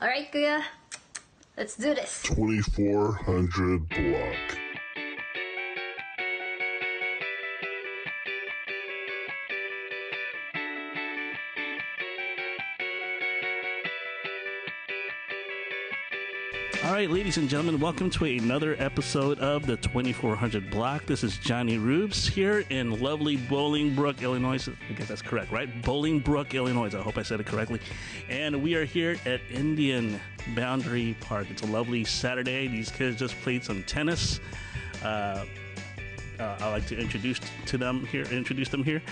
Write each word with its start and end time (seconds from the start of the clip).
All 0.00 0.08
right, 0.08 0.30
Kuya. 0.30 0.62
Let's 1.56 1.74
do 1.74 1.94
this. 1.94 2.22
2400 2.24 3.88
block. 3.88 4.65
Right, 16.96 17.10
ladies 17.10 17.36
and 17.36 17.46
gentlemen, 17.46 17.78
welcome 17.78 18.08
to 18.08 18.24
another 18.24 18.74
episode 18.78 19.38
of 19.40 19.66
the 19.66 19.76
2400 19.76 20.70
Block. 20.70 21.04
This 21.04 21.22
is 21.22 21.36
Jonnyroobs 21.36 22.26
here 22.26 22.64
in 22.70 23.02
lovely 23.02 23.36
Bolingbrook, 23.36 24.22
Illinois. 24.22 24.66
I 24.66 24.94
guess 24.94 25.08
that's 25.08 25.20
correct, 25.20 25.52
right? 25.52 25.68
Bolingbrook, 25.82 26.54
Illinois. 26.54 26.94
I 26.94 27.02
hope 27.02 27.18
I 27.18 27.22
said 27.22 27.38
it 27.38 27.44
correctly. 27.44 27.80
And 28.30 28.62
we 28.62 28.76
are 28.76 28.86
here 28.86 29.18
at 29.26 29.42
Indian 29.50 30.18
Boundary 30.54 31.14
Park. 31.20 31.48
It's 31.50 31.60
a 31.60 31.66
lovely 31.66 32.02
Saturday. 32.02 32.66
These 32.66 32.90
kids 32.90 33.18
just 33.18 33.38
played 33.42 33.62
some 33.62 33.82
tennis. 33.82 34.40
Uh, 35.04 35.44
uh, 36.40 36.56
I'd 36.60 36.70
like 36.70 36.86
to 36.86 36.98
introduce 36.98 37.40
to 37.66 37.76
them 37.76 38.06
here. 38.06 38.24
Introduce 38.32 38.70
them 38.70 38.82
here. 38.82 39.02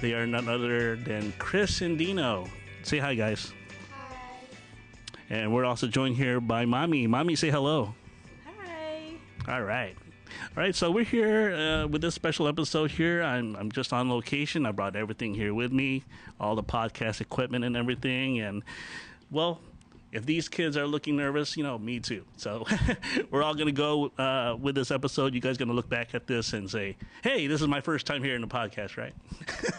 They 0.00 0.14
are 0.14 0.26
none 0.26 0.48
other 0.48 0.96
than 0.96 1.30
Krys 1.32 1.82
and 1.82 1.98
Dino. 1.98 2.46
Say 2.84 2.96
hi, 2.96 3.14
guys. 3.14 3.52
And 5.30 5.54
we're 5.54 5.64
also 5.64 5.86
joined 5.86 6.16
here 6.16 6.40
by 6.40 6.64
Mommy. 6.64 7.06
Mommy, 7.06 7.34
say 7.34 7.50
hello. 7.50 7.94
Hi. 8.44 9.12
All 9.48 9.62
right. 9.62 9.96
All 10.56 10.62
right, 10.62 10.74
so 10.74 10.90
we're 10.90 11.04
here 11.04 11.54
uh, 11.54 11.86
with 11.86 12.02
this 12.02 12.14
special 12.14 12.48
episode 12.48 12.90
here. 12.90 13.22
I'm, 13.22 13.56
I'm 13.56 13.70
just 13.72 13.92
on 13.92 14.10
location. 14.10 14.66
I 14.66 14.72
brought 14.72 14.96
everything 14.96 15.34
here 15.34 15.54
with 15.54 15.72
me, 15.72 16.04
all 16.40 16.56
the 16.56 16.62
podcast 16.62 17.20
equipment 17.20 17.64
and 17.64 17.76
everything. 17.76 18.40
And, 18.40 18.62
well, 19.30 19.60
if 20.12 20.26
these 20.26 20.48
kids 20.48 20.76
are 20.76 20.86
looking 20.86 21.16
nervous, 21.16 21.56
you 21.56 21.62
know, 21.62 21.78
me 21.78 22.00
too. 22.00 22.24
So 22.36 22.64
we're 23.30 23.42
all 23.42 23.54
going 23.54 23.66
to 23.66 23.72
go 23.72 24.12
uh, 24.18 24.56
with 24.60 24.74
this 24.74 24.90
episode. 24.90 25.34
You 25.34 25.40
guys 25.40 25.56
going 25.56 25.68
to 25.68 25.74
look 25.74 25.88
back 25.88 26.14
at 26.14 26.26
this 26.26 26.52
and 26.52 26.70
say, 26.70 26.96
hey, 27.22 27.46
this 27.46 27.60
is 27.60 27.68
my 27.68 27.80
first 27.80 28.06
time 28.06 28.22
here 28.22 28.34
in 28.34 28.40
the 28.40 28.46
podcast, 28.46 28.96
right? 28.96 29.14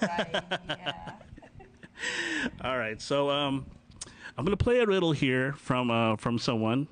Right. 0.01 0.43
yeah. 0.69 1.11
All 2.61 2.77
right, 2.77 3.01
so 3.01 3.29
um, 3.29 3.65
I'm 4.37 4.43
gonna 4.43 4.57
play 4.57 4.79
a 4.79 4.85
riddle 4.85 5.13
here 5.13 5.53
from 5.53 5.89
uh, 5.89 6.17
from 6.17 6.37
someone, 6.37 6.87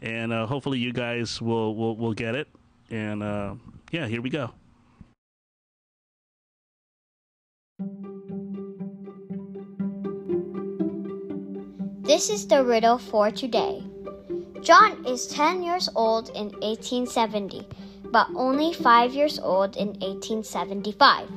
and 0.00 0.32
uh, 0.32 0.46
hopefully 0.46 0.78
you 0.78 0.92
guys 0.92 1.40
will 1.40 1.74
will, 1.74 1.96
will 1.96 2.14
get 2.14 2.34
it. 2.34 2.48
And 2.90 3.22
uh, 3.22 3.54
yeah, 3.92 4.06
here 4.06 4.22
we 4.22 4.30
go. 4.30 4.50
This 12.02 12.30
is 12.30 12.46
the 12.46 12.64
riddle 12.64 12.98
for 12.98 13.30
today. 13.30 13.82
John 14.62 15.04
is 15.06 15.26
10 15.26 15.62
years 15.62 15.88
old 15.94 16.28
in 16.30 16.48
1870, 16.60 17.66
but 18.12 18.28
only 18.36 18.72
5 18.72 19.12
years 19.12 19.38
old 19.38 19.76
in 19.76 19.88
1875. 20.00 21.28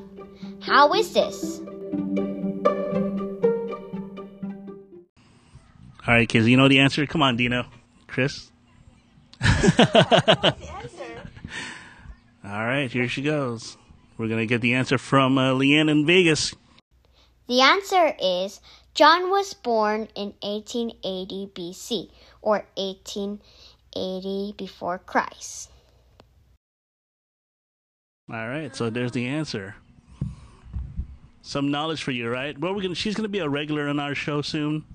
How 0.62 0.94
is 0.94 1.14
this? 1.14 1.62
All 6.08 6.13
right, 6.13 6.30
kids, 6.30 6.47
you 6.47 6.55
know 6.55 6.69
the 6.69 6.80
answer. 6.80 7.05
Come 7.05 7.22
on, 7.22 7.36
Dino, 7.36 7.66
Krys. 8.08 8.50
All 12.45 12.66
right, 12.66 12.89
here 12.89 13.09
she 13.09 13.22
goes. 13.22 13.75
We're 14.17 14.30
gonna 14.30 14.45
get 14.45 14.61
the 14.61 14.75
answer 14.75 14.97
from 14.97 15.38
uh, 15.38 15.52
LeAnne 15.52 15.91
in 15.91 16.05
Vegas. 16.05 16.55
The 17.50 17.59
answer 17.59 18.16
is 18.22 18.61
John 18.94 19.30
was 19.30 19.53
born 19.53 20.08
in 20.16 20.33
1880 20.41 21.52
BC 21.53 22.09
or 22.41 22.66
1880 22.78 24.55
before 24.58 25.00
Christ. 25.00 25.72
All 28.31 28.47
right, 28.47 28.74
so 28.74 28.89
there's 28.89 29.12
the 29.12 29.28
answer. 29.28 29.75
Some 31.41 31.69
knowledge 31.69 32.01
for 32.01 32.12
you, 32.12 32.29
right? 32.29 32.57
Well, 32.57 32.74
we're 32.74 32.81
gonna. 32.81 32.95
She's 32.95 33.16
gonna 33.16 33.28
be 33.28 33.39
a 33.39 33.50
regular 33.50 33.89
on 33.89 34.00
our 34.00 34.16
show 34.16 34.41
soon. 34.41 34.85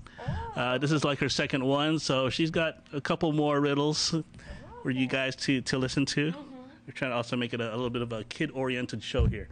Uh, 0.55 0.77
this 0.77 0.91
is 0.91 1.03
like 1.03 1.19
her 1.19 1.29
second 1.29 1.63
one, 1.63 1.97
so 1.97 2.29
she's 2.29 2.51
got 2.51 2.77
a 2.93 3.01
couple 3.01 3.31
more 3.31 3.59
riddles 3.59 4.15
for 4.83 4.91
you 4.91 5.07
guys 5.07 5.35
to, 5.35 5.61
to 5.61 5.77
listen 5.77 6.05
to. 6.05 6.31
We're 6.85 6.93
trying 6.93 7.11
to 7.11 7.15
also 7.15 7.35
make 7.35 7.53
it 7.53 7.61
a, 7.61 7.69
a 7.69 7.75
little 7.75 7.89
bit 7.89 8.01
of 8.01 8.11
a 8.13 8.23
kid 8.25 8.51
oriented 8.53 9.01
show 9.01 9.25
here. 9.25 9.49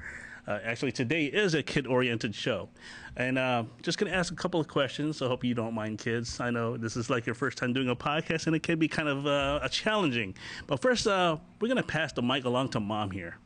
Uh, 0.47 0.59
actually, 0.63 0.91
today 0.91 1.25
is 1.25 1.53
a 1.53 1.63
kid 1.63 1.87
oriented 1.87 2.35
show. 2.35 2.69
And 3.15 3.37
uh, 3.37 3.63
just 3.81 3.97
going 3.97 4.11
to 4.11 4.17
ask 4.17 4.33
a 4.33 4.35
couple 4.35 4.59
of 4.59 4.67
questions. 4.67 5.17
So 5.17 5.25
I 5.25 5.29
hope 5.29 5.43
you 5.43 5.53
don't 5.53 5.73
mind, 5.73 5.99
kids. 5.99 6.39
I 6.39 6.49
know 6.49 6.77
this 6.77 6.97
is 6.97 7.09
like 7.09 7.25
your 7.25 7.35
first 7.35 7.57
time 7.57 7.73
doing 7.73 7.89
a 7.89 7.95
podcast, 7.95 8.47
and 8.47 8.55
it 8.55 8.63
can 8.63 8.77
be 8.77 8.87
kind 8.87 9.07
of 9.07 9.25
uh, 9.25 9.59
a 9.61 9.69
challenging. 9.69 10.35
But 10.67 10.81
first, 10.81 11.07
uh, 11.07 11.37
we're 11.59 11.67
going 11.67 11.77
to 11.77 11.83
pass 11.83 12.11
the 12.11 12.21
mic 12.21 12.45
along 12.45 12.69
to 12.69 12.79
mom 12.79 13.11
here. 13.11 13.37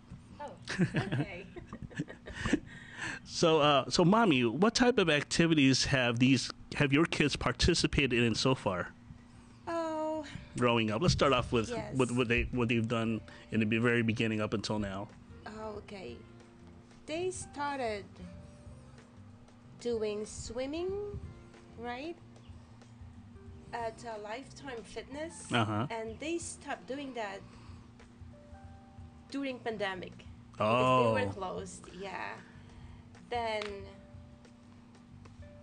Oh, 0.41 0.51
okay. 0.81 1.45
So, 3.27 3.59
uh, 3.59 3.89
so, 3.89 4.05
mommy, 4.05 4.45
what 4.45 4.75
type 4.75 4.97
of 4.97 5.09
activities 5.09 5.85
have 5.85 6.19
these 6.19 6.51
have 6.75 6.93
your 6.93 7.05
kids 7.05 7.35
participated 7.35 8.21
in 8.23 8.35
so 8.35 8.55
far? 8.55 8.89
oh, 9.67 10.23
growing 10.57 10.91
up. 10.91 11.01
Let's 11.01 11.13
start 11.13 11.33
off 11.33 11.51
with 11.51 11.69
Yes. 11.69 11.95
what, 11.95 12.11
what 12.11 12.27
they 12.27 12.47
what 12.51 12.67
they've 12.69 12.87
done 12.87 13.21
in 13.51 13.59
the 13.67 13.77
very 13.79 14.03
beginning 14.03 14.41
up 14.41 14.53
until 14.53 14.79
now. 14.79 15.07
oh, 15.47 15.75
okay. 15.79 16.15
They 17.05 17.29
started 17.31 18.05
doing 19.79 20.25
swimming, 20.25 20.91
right? 21.79 22.15
At 23.73 24.03
uh, 24.07 24.21
Lifetime 24.23 24.81
Fitness, 24.83 25.51
Uh-huh. 25.51 25.87
and 25.91 26.17
they 26.19 26.37
stopped 26.39 26.87
doing 26.87 27.13
that 27.13 27.39
during 29.29 29.59
pandemic 29.59 30.13
Oh. 30.59 31.13
because 31.13 31.15
they 31.15 31.25
were 31.25 31.33
closed. 31.33 31.83
Yeah. 31.99 32.33
Then, 33.29 33.61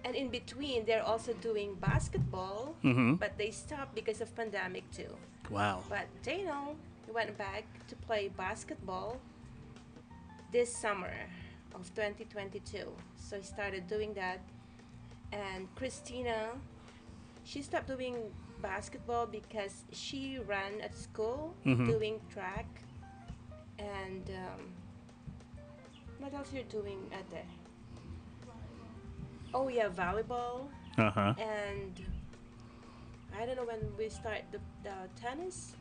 and 0.04 0.14
in 0.16 0.28
between, 0.28 0.84
they're 0.84 1.02
also 1.04 1.32
doing 1.34 1.74
basketball, 1.76 2.74
Mhm. 2.82 3.18
but 3.18 3.38
they 3.38 3.50
stopped 3.50 3.94
because 3.94 4.20
of 4.20 4.34
pandemic 4.34 4.90
too. 4.90 5.14
Wow. 5.50 5.82
But 5.88 6.06
Dano 6.22 6.76
went 7.12 7.36
back 7.38 7.64
to 7.88 7.94
play 7.96 8.28
basketball 8.28 9.20
this 10.50 10.74
summer 10.74 11.14
of 11.74 11.92
2022. 11.94 12.92
So 13.16 13.36
he 13.38 13.42
started 13.42 13.86
doing 13.86 14.14
that. 14.14 14.40
And 15.32 15.68
Christina, 15.76 16.52
she 17.44 17.62
stopped 17.62 17.86
doing 17.86 18.16
basketball 18.60 19.26
because 19.26 19.84
she 19.92 20.38
ran 20.38 20.80
at 20.80 20.94
school 20.94 21.54
Mhm. 21.64 21.86
doing 21.86 22.20
track. 22.30 22.66
And 23.78 24.28
um, 24.30 24.72
what 26.18 26.32
else 26.34 26.52
you're 26.52 26.64
doing 26.70 27.08
at 27.12 27.28
there? 27.30 27.48
Oh 29.54 29.68
yeah, 29.68 29.88
volleyball 29.88 30.68
Uh 30.98 31.10
huh. 31.10 31.34
and 31.38 32.00
I 33.38 33.46
don't 33.46 33.56
know 33.56 33.64
when 33.64 33.80
we 33.98 34.08
start 34.08 34.42
the, 34.52 34.58
the 34.82 34.94
tennis, 35.20 35.74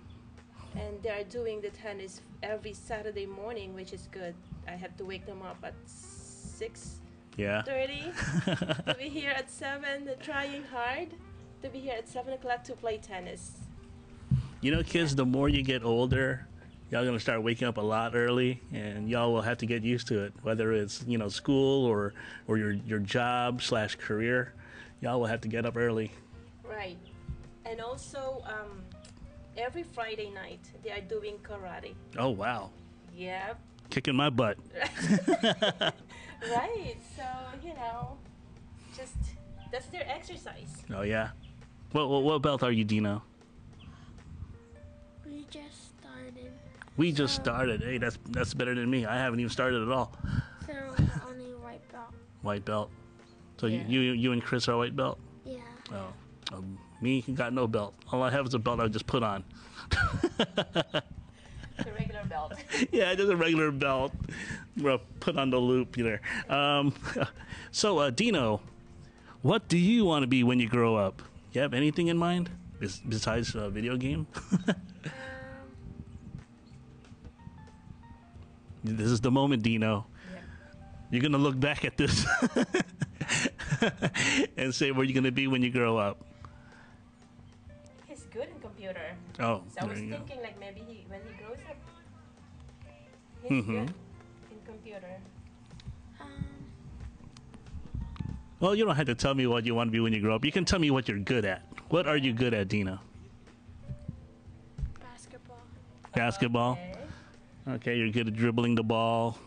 and 0.76 1.02
they 1.04 1.10
are 1.10 1.24
doing 1.26 1.60
the 1.62 1.70
tennis 1.70 2.22
every 2.44 2.74
Saturday 2.74 3.26
morning, 3.26 3.74
which 3.74 3.92
is 3.94 4.08
good. 4.12 4.34
I 4.68 4.72
have 4.72 4.96
to 4.98 5.06
wake 5.06 5.26
them 5.26 5.42
up 5.42 5.58
at 5.64 5.74
six 5.86 7.02
Yeah. 7.38 7.62
thirty 7.64 8.04
to 8.46 8.96
be 8.98 9.10
here 9.10 9.32
at 9.36 9.50
seven. 9.52 10.06
They're 10.06 10.16
trying 10.16 10.64
hard 10.64 11.10
to 11.62 11.70
be 11.70 11.80
here 11.80 11.96
at 11.98 12.08
seven 12.08 12.34
o'clock 12.34 12.64
to 12.66 12.74
play 12.74 12.98
tennis. 12.98 13.52
You 14.62 14.72
know, 14.72 14.84
kids, 14.84 15.16
the 15.16 15.26
more 15.26 15.50
you 15.50 15.64
get 15.64 15.84
older, 15.84 16.48
y'all 16.92 17.04
gonna 17.06 17.20
start 17.20 17.42
waking 17.42 17.68
up 17.68 17.78
a 17.78 17.82
lot 17.82 18.14
early, 18.16 18.62
and 18.74 19.10
y'all 19.10 19.34
will 19.34 19.42
have 19.42 19.58
to 19.60 19.66
get 19.66 19.82
used 19.84 20.08
to 20.10 20.24
it. 20.24 20.34
Whether 20.44 20.72
it's 20.74 21.04
you 21.08 21.18
know 21.18 21.30
school 21.30 21.86
or 21.86 22.14
or 22.48 22.58
your 22.58 22.72
your 22.72 23.00
job 23.00 23.62
slash 23.64 23.96
career, 23.96 24.54
y'all 25.02 25.20
will 25.20 25.28
have 25.28 25.42
to 25.42 25.48
get 25.48 25.66
up 25.66 25.76
early. 25.78 26.12
Right, 26.64 26.98
and 27.66 27.82
also 27.82 28.44
um, 28.46 28.82
every 29.58 29.84
Friday 29.84 30.30
night 30.30 30.60
they 30.84 30.92
are 30.92 31.02
doing 31.02 31.38
karate. 31.42 31.96
Oh 32.18 32.30
wow, 32.30 32.70
Yep. 33.16 33.60
kicking 33.90 34.16
my 34.16 34.30
butt. 34.30 34.58
Right. 36.50 36.96
So 37.16 37.24
you 37.64 37.76
know, 37.76 38.18
just 38.98 39.14
that's 39.72 39.86
their 39.88 40.08
exercise. 40.10 40.74
Oh 40.92 41.04
yeah. 41.04 41.30
What 41.92 42.10
what, 42.10 42.24
what 42.24 42.42
belt 42.42 42.64
are 42.64 42.72
you, 42.72 42.84
Dino? 42.84 43.22
We 46.98 47.12
just 47.12 47.36
started. 47.36 47.82
Hey, 47.82 47.98
that's 47.98 48.18
that's 48.30 48.54
better 48.54 48.76
than 48.76 48.90
me. 48.90 49.06
I 49.06 49.16
haven't 49.18 49.40
even 49.40 49.50
started 49.50 49.82
at 49.82 49.90
all. 49.92 50.14
so 50.66 50.74
only 51.28 51.54
white 51.56 51.82
belt. 51.92 52.14
White 52.42 52.66
belt. 52.66 52.90
So 53.58 53.68
Yeah. 53.68 53.84
you 53.88 54.00
you 54.02 54.12
you 54.14 54.32
and 54.34 54.44
Krys 54.44 54.68
are 54.68 54.78
white 54.78 54.96
belt. 54.96 55.18
Yeah. 55.46 55.60
Oh, 55.94 56.14
um, 56.58 56.78
me 57.02 57.22
got 57.22 57.54
no 57.54 57.68
belt. 57.68 57.94
All 58.12 58.22
I 58.24 58.30
have 58.30 58.46
is 58.46 58.54
a 58.54 58.60
belt 58.60 58.80
I 58.80 58.88
just 58.88 59.08
put 59.08 59.24
on. 59.24 59.44
The 61.84 61.92
regular 61.94 62.24
belt. 62.30 62.54
yeah, 62.92 63.16
just 63.16 63.32
a 63.32 63.36
regular 63.36 63.72
belt. 63.72 64.12
Well, 64.78 65.00
put 65.20 65.38
on 65.38 65.50
the 65.50 65.58
loop 65.58 65.96
there. 65.96 66.22
Um, 66.50 66.94
so, 67.72 67.98
uh, 68.00 68.10
Dino, 68.12 68.62
what 69.42 69.68
do 69.68 69.78
you 69.80 70.06
want 70.06 70.22
to 70.24 70.28
be 70.28 70.44
when 70.44 70.60
you 70.60 70.70
grow 70.70 70.96
up? 70.96 71.22
You 71.54 71.62
have 71.62 71.74
anything 71.74 72.08
in 72.08 72.18
mind 72.18 72.52
besides 72.80 73.56
uh, 73.56 73.70
video 73.70 73.98
game? 73.98 74.28
this 78.84 79.08
is 79.08 79.22
the 79.22 79.32
moment, 79.32 79.64
Dino. 79.64 80.06
You're 81.12 81.22
gonna 81.22 81.38
look 81.38 81.60
back 81.60 81.84
at 81.86 81.98
this 81.98 82.26
and 84.58 84.74
say 84.74 84.92
where 84.92 85.04
you're 85.06 85.14
gonna 85.16 85.32
be 85.32 85.48
when 85.48 85.62
you 85.62 85.70
grow 85.70 85.98
up. 85.98 86.24
He's 88.08 88.24
good 88.32 88.48
in 88.48 88.60
computer. 88.62 89.16
Oh, 89.40 89.64
So 89.78 89.82
I 89.82 89.86
was 89.86 90.00
you 90.02 90.10
go. 90.12 90.18
thinking 90.18 90.42
like 90.42 90.58
maybe 90.60 90.82
he 90.88 91.06
when 91.10 91.20
he 91.28 91.44
grows 91.44 91.58
up, 91.70 91.76
he's 93.44 93.52
Mhm. 93.52 93.68
good 93.88 93.94
in 94.52 94.60
computer. 94.66 95.18
um, 96.22 96.28
Well, 98.62 98.74
you 98.76 98.86
don't 98.86 98.96
have 98.96 99.08
to 99.08 99.16
tell 99.16 99.34
me 99.36 99.48
what 99.48 99.66
you 99.66 99.76
want 99.76 99.90
to 99.90 99.92
be 99.92 100.00
when 100.00 100.14
you 100.14 100.22
grow 100.22 100.36
up. 100.36 100.46
You 100.46 100.52
can 100.52 100.64
tell 100.66 100.80
me 100.80 100.92
what 100.92 101.08
you're 101.10 101.20
good 101.20 101.44
at. 101.46 101.64
What 101.90 102.08
are 102.08 102.16
you 102.18 102.32
good 102.32 102.54
at, 102.54 102.68
Dina? 102.70 103.02
basketball. 105.02 105.60
Basketball. 106.16 106.72
Okay. 106.74 106.91
Okay, 107.68 107.98
you're 107.98 108.10
good 108.10 108.28
at 108.28 108.36
dribbling 108.36 108.76
the 108.76 108.84
ball, 108.84 109.38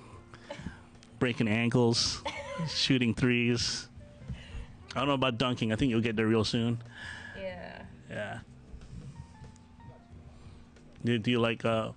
breaking 1.19 1.49
ankles, 1.49 2.23
shooting 2.69 3.15
threes. 3.15 3.89
I 4.95 5.01
don't 5.01 5.09
know 5.09 5.15
about 5.15 5.39
dunking. 5.39 5.73
I 5.73 5.77
think 5.77 5.91
you'll 5.91 6.01
get 6.01 6.15
there 6.15 6.27
real 6.27 6.45
soon. 6.45 6.79
Yeah. 7.37 7.83
Yeah. 8.09 8.39
Do, 11.05 11.19
do 11.19 11.31
you 11.33 11.41
like? 11.41 11.65
Uh, 11.65 11.91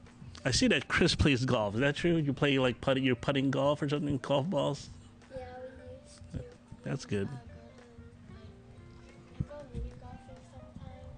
I 0.44 0.52
see 0.52 0.68
that 0.70 0.88
Krys 0.88 1.16
plays 1.18 1.46
golf. 1.46 1.76
Is 1.76 1.82
that 1.82 1.96
true? 1.96 2.18
You 2.18 2.34
play 2.34 2.58
like 2.58 2.82
putting? 2.82 3.04
You're 3.04 3.16
putting 3.16 3.52
golf 3.52 3.82
or 3.82 3.88
something? 3.90 4.18
Golf 4.18 4.50
balls? 4.50 4.90
Yeah, 5.32 5.44
we 5.60 6.02
used 6.04 6.18
to 6.34 6.40
That's 6.84 7.06
good. 7.06 7.28
uh, 7.28 7.38
go 9.40 9.46
to 9.46 9.46
like 9.46 9.48
go 9.48 9.56
mini 9.74 9.92
golfing 10.02 10.42
sometimes. 10.52 11.14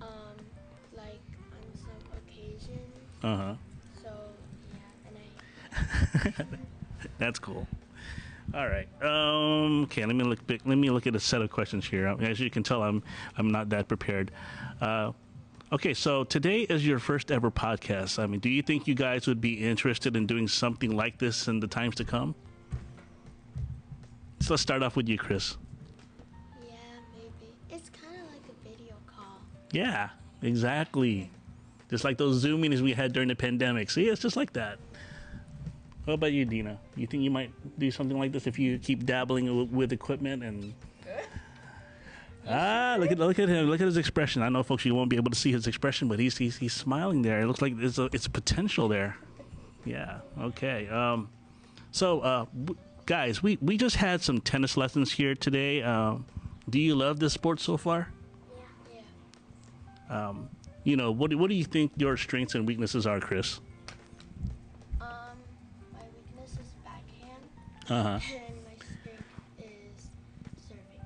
Um, 0.00 0.36
like 0.96 1.20
on 1.52 1.76
some 1.76 2.02
occasions. 2.16 2.94
Uh 3.22 3.36
huh. 3.36 3.54
So 4.02 4.10
yeah, 4.72 5.08
and 5.08 5.16
I 5.72 5.96
That's 7.18 7.38
cool. 7.38 7.66
All 8.54 8.66
right. 8.66 8.88
Um, 9.02 9.82
okay. 9.84 10.06
Let 10.06 10.16
me 10.16 10.24
look. 10.24 10.38
Let 10.48 10.64
me 10.66 10.90
look 10.90 11.06
at 11.06 11.14
a 11.14 11.20
set 11.20 11.42
of 11.42 11.50
questions 11.50 11.86
here. 11.86 12.06
As 12.20 12.40
you 12.40 12.50
can 12.50 12.62
tell, 12.62 12.82
I'm 12.82 13.02
I'm 13.36 13.50
not 13.50 13.68
that 13.70 13.88
prepared. 13.88 14.30
Uh, 14.80 15.12
okay. 15.72 15.92
So 15.92 16.24
today 16.24 16.60
is 16.62 16.86
your 16.86 16.98
first 16.98 17.30
ever 17.30 17.50
podcast. 17.50 18.18
I 18.18 18.26
mean, 18.26 18.40
do 18.40 18.48
you 18.48 18.62
think 18.62 18.86
you 18.88 18.94
guys 18.94 19.26
would 19.26 19.40
be 19.40 19.68
interested 19.68 20.16
in 20.16 20.26
doing 20.26 20.48
something 20.48 20.96
like 20.96 21.18
this 21.18 21.46
in 21.48 21.60
the 21.60 21.66
times 21.66 21.94
to 21.96 22.04
come? 22.04 22.34
So 24.40 24.54
let's 24.54 24.62
start 24.62 24.82
off 24.82 24.96
with 24.96 25.08
you, 25.08 25.18
Krys. 25.18 25.56
yeah 26.62 26.74
maybe 27.12 27.52
it's 27.68 27.90
kind 27.90 28.14
of 28.14 28.32
like 28.32 28.42
a 28.48 28.68
video 28.68 28.94
call. 29.06 29.40
Yeah, 29.72 30.08
exactly. 30.40 31.30
Just 31.90 32.04
like 32.04 32.16
those 32.18 32.36
Zoom 32.36 32.62
meetings 32.62 32.80
we 32.80 32.92
had 32.92 33.12
during 33.12 33.28
the 33.28 33.36
pandemic. 33.36 33.90
See, 33.90 34.04
it's 34.08 34.22
just 34.22 34.36
like 34.36 34.54
that. 34.54 34.78
What 36.08 36.14
about 36.14 36.32
you, 36.32 36.46
Dina? 36.46 36.78
You 36.96 37.06
think 37.06 37.22
you 37.22 37.30
might 37.30 37.52
do 37.78 37.90
something 37.90 38.18
like 38.18 38.32
this 38.32 38.46
if 38.46 38.58
you 38.58 38.78
keep 38.78 39.04
dabbling 39.04 39.70
with 39.70 39.92
equipment 39.92 40.42
and? 40.42 40.72
Ah, 42.50 42.96
look 42.98 43.12
at 43.12 43.18
look 43.18 43.38
at 43.38 43.46
him! 43.46 43.66
Look 43.68 43.82
at 43.82 43.84
his 43.84 43.98
expression. 43.98 44.40
I 44.40 44.48
know, 44.48 44.62
folks, 44.62 44.82
you 44.86 44.94
won't 44.94 45.10
be 45.10 45.16
able 45.16 45.30
to 45.30 45.36
see 45.36 45.52
his 45.52 45.66
expression, 45.66 46.08
but 46.08 46.18
he's 46.18 46.38
he's, 46.38 46.56
he's 46.56 46.72
smiling 46.72 47.20
there. 47.20 47.42
It 47.42 47.46
looks 47.46 47.60
like 47.60 47.74
it's 47.78 47.98
a 47.98 48.08
it's 48.10 48.24
a 48.24 48.30
potential 48.30 48.88
there. 48.88 49.18
Yeah. 49.84 50.20
Okay. 50.40 50.88
Um, 50.88 51.28
so, 51.90 52.20
uh, 52.20 52.46
w- 52.64 52.80
guys, 53.04 53.42
we 53.42 53.58
we 53.60 53.76
just 53.76 53.96
had 53.96 54.22
some 54.22 54.40
tennis 54.40 54.78
lessons 54.78 55.12
here 55.12 55.34
today. 55.34 55.82
Um, 55.82 56.24
do 56.70 56.80
you 56.80 56.94
love 56.94 57.20
this 57.20 57.34
sport 57.34 57.60
so 57.60 57.76
far? 57.76 58.08
Yeah, 58.56 59.02
yeah. 60.08 60.28
Um, 60.28 60.48
you 60.84 60.96
know, 60.96 61.10
what, 61.10 61.34
what 61.34 61.50
do 61.50 61.54
you 61.54 61.64
think 61.64 61.92
your 61.98 62.16
strengths 62.16 62.54
and 62.54 62.66
weaknesses 62.66 63.06
are, 63.06 63.20
Krys? 63.20 63.60
Uh 67.90 68.02
huh. 68.02 68.08
and 68.08 68.20
my 68.20 68.74
strength 69.00 69.24
is 69.58 70.08
serving. 70.68 71.02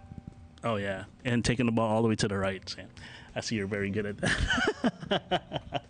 Oh 0.65 0.77
yeah, 0.77 1.05
and 1.25 1.45
taking 1.45 1.67
the 1.67 1.73
ball 1.73 1.89
all 1.91 2.03
the 2.03 2.09
way 2.09 2.17
to 2.17 2.29
the 2.29 2.37
right, 2.37 2.67
Sam. 2.69 2.89
I 3.35 3.41
see 3.41 3.57
you're 3.57 3.67
very 3.67 3.91
good 3.91 4.07
at 4.07 4.19
that. 4.19 5.85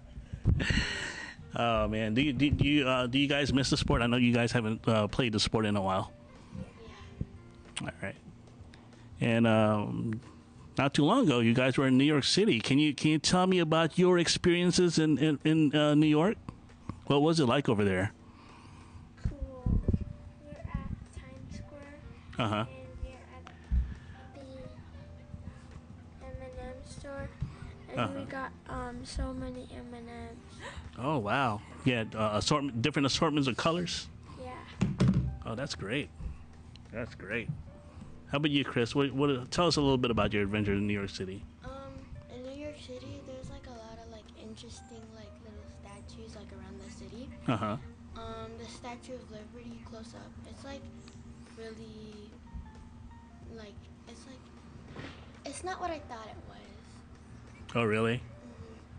oh 1.56 1.88
man, 1.88 2.14
do 2.14 2.22
you 2.22 2.32
do, 2.32 2.50
do 2.50 2.64
you 2.64 2.86
uh, 2.88 3.06
do 3.06 3.18
you 3.18 3.26
guys 3.28 3.52
miss 3.52 3.70
the 3.70 3.76
sport? 3.76 4.02
I 4.02 4.06
know 4.06 4.16
you 4.16 4.32
guys 4.32 4.52
haven't 4.52 4.86
uh, 4.86 5.08
played 5.08 5.32
the 5.32 5.40
sport 5.40 5.66
in 5.66 5.76
a 5.76 5.82
while. 5.82 6.12
Yeah. 7.80 7.88
All 7.88 7.92
right, 8.02 8.14
and 9.20 9.46
um, 9.46 10.20
not 10.78 10.94
too 10.94 11.04
long 11.04 11.24
ago, 11.26 11.40
you 11.40 11.54
guys 11.54 11.76
were 11.76 11.86
in 11.86 11.98
New 11.98 12.04
York 12.04 12.24
City. 12.24 12.60
Can 12.60 12.78
you 12.78 12.94
can 12.94 13.10
you 13.10 13.18
tell 13.18 13.46
me 13.46 13.58
about 13.58 13.98
your 13.98 14.18
experiences 14.18 14.98
in 14.98 15.18
in, 15.18 15.38
in 15.44 15.74
uh, 15.74 15.94
New 15.94 16.06
York? 16.06 16.36
What 17.06 17.22
was 17.22 17.40
it 17.40 17.46
like 17.46 17.68
over 17.68 17.84
there? 17.84 18.12
Cool. 19.28 19.80
We're 20.44 20.52
at 20.52 20.64
Times 21.14 21.56
Square, 21.56 21.98
Uh 22.38 22.48
huh. 22.48 22.64
and 22.64 22.68
we're 23.04 23.20
at 23.36 23.44
the 26.34 26.60
M&M 26.60 26.76
store, 26.88 27.28
and 27.90 28.00
Uh-huh. 28.00 28.12
we 28.18 28.24
got 28.24 28.52
um 28.68 29.04
so 29.04 29.32
many 29.34 29.68
M&Ms. 29.74 30.36
Oh 30.98 31.16
wow, 31.18 31.60
yeah, 31.84 32.04
uh, 32.14 32.30
assortment, 32.34 32.82
different 32.82 33.06
assortments 33.06 33.48
of 33.48 33.56
colors. 33.56 34.08
Yeah. 34.42 34.52
Oh, 35.46 35.54
that's 35.54 35.74
great. 35.74 36.10
That's 36.92 37.14
great. 37.14 37.48
How 38.30 38.36
about 38.36 38.50
you, 38.50 38.62
Krys? 38.64 38.94
What, 38.94 39.10
what? 39.12 39.50
Tell 39.50 39.66
us 39.66 39.76
a 39.76 39.80
little 39.80 39.96
bit 39.98 40.10
about 40.10 40.32
your 40.34 40.42
adventure 40.42 40.72
in 40.74 40.86
New 40.86 40.92
York 40.92 41.08
City. 41.10 41.42
Um, 41.64 41.70
in 42.34 42.42
New 42.42 42.62
York 42.62 42.76
City, 42.78 43.20
there's 43.26 43.48
like 43.50 43.66
a 43.66 43.70
lot 43.70 43.98
of 44.04 44.10
like 44.12 44.24
interesting 44.38 45.00
like 45.16 45.32
little 45.44 45.64
statues 45.80 46.36
like 46.36 46.52
around 46.52 46.78
the 46.84 46.90
city. 46.92 47.28
Uh 47.48 47.56
huh. 47.56 47.76
Um, 48.16 48.50
the 48.58 48.66
Statue 48.66 49.14
of 49.14 49.30
Liberty 49.30 49.80
close 49.86 50.14
up. 50.14 50.30
It's 50.50 50.64
like 50.64 50.82
really 51.62 52.30
like 53.56 53.74
it's 54.08 54.20
like 54.26 55.04
it's 55.44 55.64
not 55.64 55.80
what 55.80 55.90
I 55.90 55.98
thought 56.00 56.26
it 56.26 56.36
was. 56.48 57.74
Oh, 57.74 57.84
really? 57.84 58.20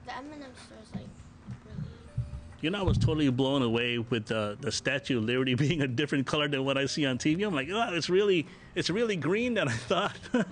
The 0.06 0.18
M&M 0.18 0.40
store 0.40 0.78
is 0.84 0.94
like 0.94 1.04
really 1.66 1.88
You 2.62 2.70
know, 2.70 2.80
I 2.80 2.84
was 2.84 2.98
totally 2.98 3.30
blown 3.30 3.62
away 3.62 3.98
with 4.00 4.28
the 4.28 4.58
the 4.60 4.72
Statue 4.72 5.18
of 5.18 5.26
Liberty 5.26 5.56
being 5.66 5.82
a 5.82 5.88
different 5.88 6.26
color 6.26 6.48
than 6.48 6.64
what 6.66 6.78
I 6.78 6.86
see 6.86 7.06
on 7.06 7.18
TV. 7.18 7.46
I'm 7.46 7.54
like, 7.54 7.70
oh, 7.72 7.94
it's 7.94 8.10
really, 8.10 8.48
it's 8.76 8.90
really 8.90 9.16
green 9.16 9.56
than 9.56 9.68
I 9.68 9.74
thought. 9.74 10.16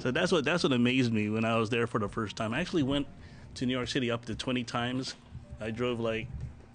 so 0.00 0.10
that's 0.10 0.32
what 0.32 0.44
that's 0.44 0.62
what 0.62 0.72
amazed 0.72 1.12
me 1.12 1.30
when 1.30 1.44
I 1.44 1.56
was 1.56 1.70
there 1.70 1.86
for 1.86 1.98
the 1.98 2.08
first 2.08 2.36
time. 2.36 2.52
I 2.52 2.60
actually 2.60 2.82
went 2.82 3.06
to 3.54 3.66
New 3.66 3.72
York 3.72 3.88
City 3.88 4.10
up 4.10 4.24
to 4.26 4.34
20 4.34 4.64
times. 4.64 5.14
I 5.60 5.70
drove 5.70 6.00
like 6.00 6.28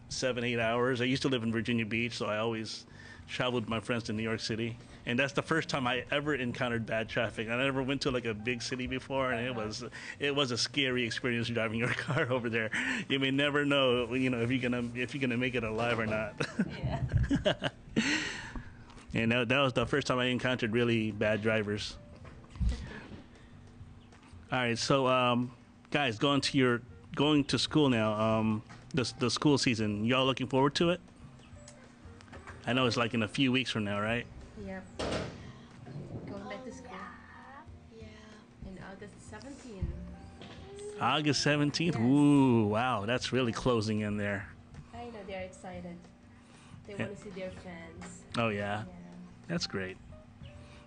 seven, 0.09 0.43
eight 0.43 0.59
hours. 0.59 0.99
I 1.01 1.05
used 1.05 1.21
to 1.21 1.29
live 1.29 1.43
in 1.43 1.51
Virginia 1.51 1.85
Beach, 1.85 2.17
so 2.17 2.25
I 2.25 2.39
always 2.39 2.85
traveled 3.31 3.63
with 3.63 3.69
my 3.69 3.79
friends 3.79 4.03
to 4.03 4.13
New 4.13 4.23
York 4.23 4.39
City. 4.39 4.77
And 5.05 5.17
that's 5.17 5.33
the 5.33 5.41
first 5.41 5.69
time 5.69 5.87
I 5.87 6.03
ever 6.11 6.35
encountered 6.35 6.85
bad 6.85 7.09
traffic. 7.09 7.49
I 7.49 7.57
never 7.57 7.81
went 7.81 8.01
to 8.01 8.11
like 8.11 8.25
a 8.25 8.33
big 8.33 8.61
city 8.61 8.85
before, 8.85 9.31
and 9.31 9.45
it 9.45 9.55
was 9.55 9.83
it 10.19 10.35
was 10.35 10.51
a 10.51 10.57
scary 10.57 11.03
experience 11.05 11.47
driving 11.47 11.79
your 11.79 11.87
car 12.05 12.27
over 12.29 12.49
there. 12.49 12.69
You 13.09 13.19
may 13.19 13.31
never 13.31 13.65
know, 13.65 14.13
you 14.13 14.29
know, 14.29 14.41
if 14.41 14.51
you're 14.51 14.61
gonna 14.61 14.83
if 14.93 15.15
you're 15.15 15.21
gonna 15.21 15.37
make 15.37 15.55
it 15.55 15.63
alive 15.63 15.97
or 15.97 16.05
not. 16.05 16.33
Yeah. 16.83 17.69
and 19.13 19.31
that, 19.31 19.49
that 19.49 19.59
was 19.59 19.73
the 19.73 19.85
first 19.87 20.05
time 20.05 20.19
I 20.19 20.25
encountered 20.25 20.73
really 20.73 21.11
bad 21.11 21.41
drivers. 21.41 21.95
All 24.51 24.59
right, 24.59 24.77
so 24.77 25.07
um, 25.07 25.51
guys, 25.89 26.19
going 26.19 26.41
to 26.41 26.57
your 26.57 26.81
going 27.15 27.45
to 27.45 27.57
school 27.57 27.89
now. 27.89 28.13
Um, 28.13 28.61
the 28.93 29.11
the 29.19 29.31
school 29.31 29.57
season. 29.57 30.05
Y'all 30.05 30.25
looking 30.25 30.47
forward 30.47 30.75
to 30.75 30.91
it? 30.91 31.01
I 32.67 32.73
know 32.73 32.85
it's 32.85 32.97
like 32.97 33.13
in 33.13 33.23
a 33.23 33.27
few 33.27 33.51
weeks 33.51 33.71
from 33.71 33.83
now, 33.83 33.99
right? 33.99 34.25
Yep. 34.65 34.83
Going 36.29 36.43
back 36.49 36.63
to 36.65 36.71
school 36.71 36.91
yeah. 37.97 38.05
in 38.67 38.77
August 38.91 39.13
17th. 39.31 39.85
August 41.01 41.41
seventeenth. 41.41 41.95
Yes. 41.95 42.03
Ooh, 42.05 42.67
wow, 42.67 43.05
that's 43.07 43.33
really 43.33 43.51
closing 43.51 44.01
in 44.01 44.17
there. 44.17 44.47
I 44.93 45.05
know 45.05 45.13
they're 45.27 45.41
excited. 45.41 45.97
They 46.85 46.93
Yeah. 46.93 47.05
want 47.05 47.17
to 47.17 47.23
see 47.23 47.29
their 47.31 47.49
friends. 47.49 48.21
Oh 48.37 48.49
yeah, 48.49 48.83
Yeah. 48.83 48.93
that's 49.47 49.65
great. 49.65 49.97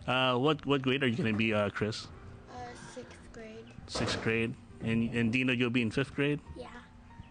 Uh, 0.06 0.36
what 0.38 0.64
what 0.66 0.82
grade 0.82 1.02
are 1.02 1.08
you 1.08 1.16
going 1.16 1.32
to 1.32 1.36
be, 1.36 1.52
uh, 1.52 1.68
Krys? 1.70 2.06
Uh, 2.48 2.58
sixth 2.94 3.16
grade. 3.32 3.64
Sixth 3.88 4.22
grade, 4.22 4.54
and 4.82 5.12
and 5.12 5.32
Dina, 5.32 5.52
you'll 5.52 5.70
be 5.70 5.82
in 5.82 5.90
fifth 5.90 6.14
grade. 6.14 6.38
Yeah. 6.56 6.68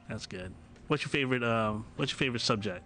That's 0.09 0.25
good. 0.25 0.53
What's 0.87 1.03
your 1.03 1.09
favorite? 1.09 1.43
Um, 1.43 1.85
what's 1.95 2.11
your 2.11 2.17
favorite 2.17 2.41
subject? 2.41 2.83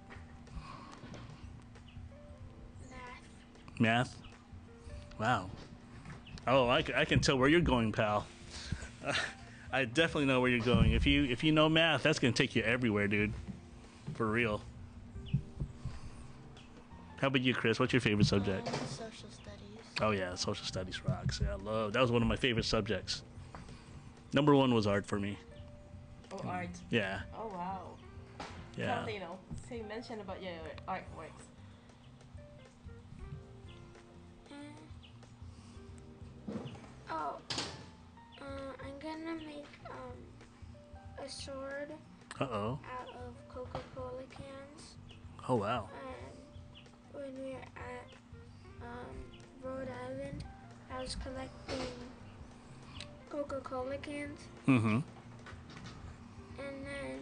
Math. 3.80 4.16
Math. 5.20 5.20
Wow. 5.20 5.50
Oh, 6.48 6.70
I 6.70 6.82
can 6.82 7.20
tell 7.20 7.38
where 7.38 7.50
you're 7.50 7.60
going, 7.62 7.92
pal. 7.92 8.26
I 9.72 9.84
definitely 9.86 10.26
know 10.26 10.40
where 10.42 10.50
you're 10.50 10.64
going. 10.64 10.94
If 10.94 11.06
you 11.06 11.26
if 11.26 11.44
you 11.44 11.52
know 11.52 11.68
math, 11.68 12.04
that's 12.04 12.20
gonna 12.20 12.32
take 12.34 12.56
you 12.56 12.64
everywhere, 12.64 13.08
dude. 13.08 13.34
For 14.16 14.26
real. 14.26 14.62
How 17.20 17.28
about 17.28 17.42
you, 17.42 17.54
Krys? 17.54 17.80
What's 17.80 17.92
your 17.94 18.00
favorite 18.00 18.28
subject? 18.28 18.68
Um, 18.68 18.74
social 18.88 19.30
studies. 19.30 19.78
Oh 20.02 20.12
yeah, 20.12 20.36
social 20.36 20.66
studies 20.66 21.02
rocks. 21.06 21.42
Yeah, 21.44 21.54
I 21.54 21.56
love 21.56 21.94
that 21.94 22.02
was 22.02 22.12
one 22.12 22.22
of 22.22 22.28
my 22.28 22.36
favorite 22.38 22.66
subjects. 22.66 23.24
Number 24.34 24.56
one 24.56 24.74
was 24.74 24.88
art 24.88 25.06
for 25.06 25.20
me. 25.20 25.38
Oh, 26.32 26.40
art. 26.48 26.70
Yeah, 26.90 27.22
Oh, 27.36 27.48
wow. 27.48 27.80
yeah. 28.78 28.98
Something, 28.98 29.16
you 29.16 29.22
know, 29.22 29.38
so 29.68 29.76
you 29.76 29.84
mentioned 29.84 30.22
about 30.22 30.42
your 30.44 30.52
artworks. 30.88 31.46
Oh, 37.10 37.38
uh, 38.42 38.44
I'm 38.82 39.00
gonna 39.00 39.36
make 39.46 39.66
um, 39.90 41.24
a 41.24 41.30
sword 41.30 41.92
Uh 42.40 42.44
oh. 42.52 42.80
out 43.00 43.10
of 43.10 43.34
Coca-Cola 43.54 44.24
cans. 44.32 44.96
Oh 45.48 45.56
wow. 45.56 45.90
And 46.08 47.24
when 47.24 47.44
we 47.44 47.52
were 47.54 47.60
at 47.60 48.08
um, 48.82 49.16
Rhode 49.64 49.90
Island, 50.10 50.44
I 50.94 51.02
was 51.02 51.16
collecting 51.16 51.88
Coca-Cola 53.30 53.98
cans, 53.98 54.40
Mm-hmm. 54.68 55.00
and 56.60 56.86
then 56.86 57.20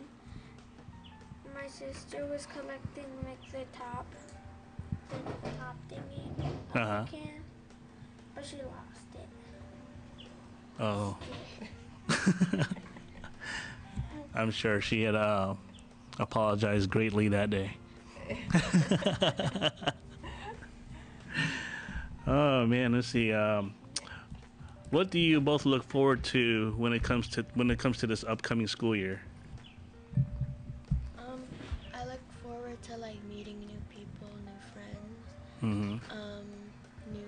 my 1.54 1.68
sister 1.68 2.25
was 2.25 2.46
collecting 2.48 3.06
like 3.24 3.42
the 3.51 3.65
top, 3.77 4.06
the 5.10 5.50
top 5.60 5.75
thingy 5.89 6.27
of 6.39 6.75
Uh-huh. 6.82 7.04
the 7.06 7.12
can, 7.12 7.42
but 8.34 8.46
she 8.46 8.58
lost. 8.58 8.95
Oh. 10.79 11.17
I'm 14.36 14.51
sure 14.51 14.82
she 14.82 15.03
had 15.03 15.15
uh, 15.15 15.55
apologized 16.20 16.89
greatly 16.89 17.29
that 17.29 17.50
day. 17.50 17.77
oh 22.27 22.65
man, 22.65 22.94
let's 22.94 23.08
see. 23.08 23.32
Um, 23.32 23.74
what 24.91 25.10
do 25.10 25.20
you 25.20 25.39
both 25.41 25.65
look 25.65 25.84
forward 25.84 26.24
to 26.25 26.74
when 26.77 26.94
it 26.94 27.03
comes 27.03 27.27
to 27.29 27.46
when 27.53 27.70
it 27.72 27.79
comes 27.79 27.98
to 28.00 28.08
this 28.08 28.24
upcoming 28.24 28.67
school 28.67 28.96
year? 28.96 29.22
Um, 31.17 31.44
I 31.94 32.03
look 32.05 32.20
forward 32.44 32.82
to 32.84 32.98
like 32.98 33.24
meeting 33.29 33.60
new 33.60 33.79
people, 33.89 34.27
new 34.44 34.51
friends, 34.74 35.24
Mm-hmm. 35.63 36.12
um, 36.12 36.46
new 37.13 37.24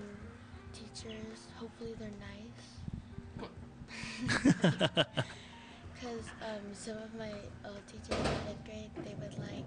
teachers. 0.74 1.48
Hopefully 1.58 1.94
they're 2.00 2.10
nice. 2.10 2.66
Cause 6.02 6.28
um, 6.42 6.74
some 6.74 6.98
of 6.98 7.14
my 7.18 7.32
old 7.66 7.82
teachers 7.88 8.10
in 8.10 8.24
fifth 8.24 8.66
grade, 8.66 8.92
they 9.04 9.16
would 9.16 9.38
like, 9.40 9.66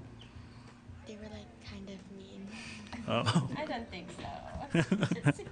they 1.06 1.16
were 1.16 1.22
like 1.24 1.48
kind 1.68 1.88
of 1.88 1.98
mean. 2.16 2.48
Oh. 3.08 3.50
I 3.56 3.64
don't 3.66 3.90
think 3.90 4.08
so. 4.16 5.32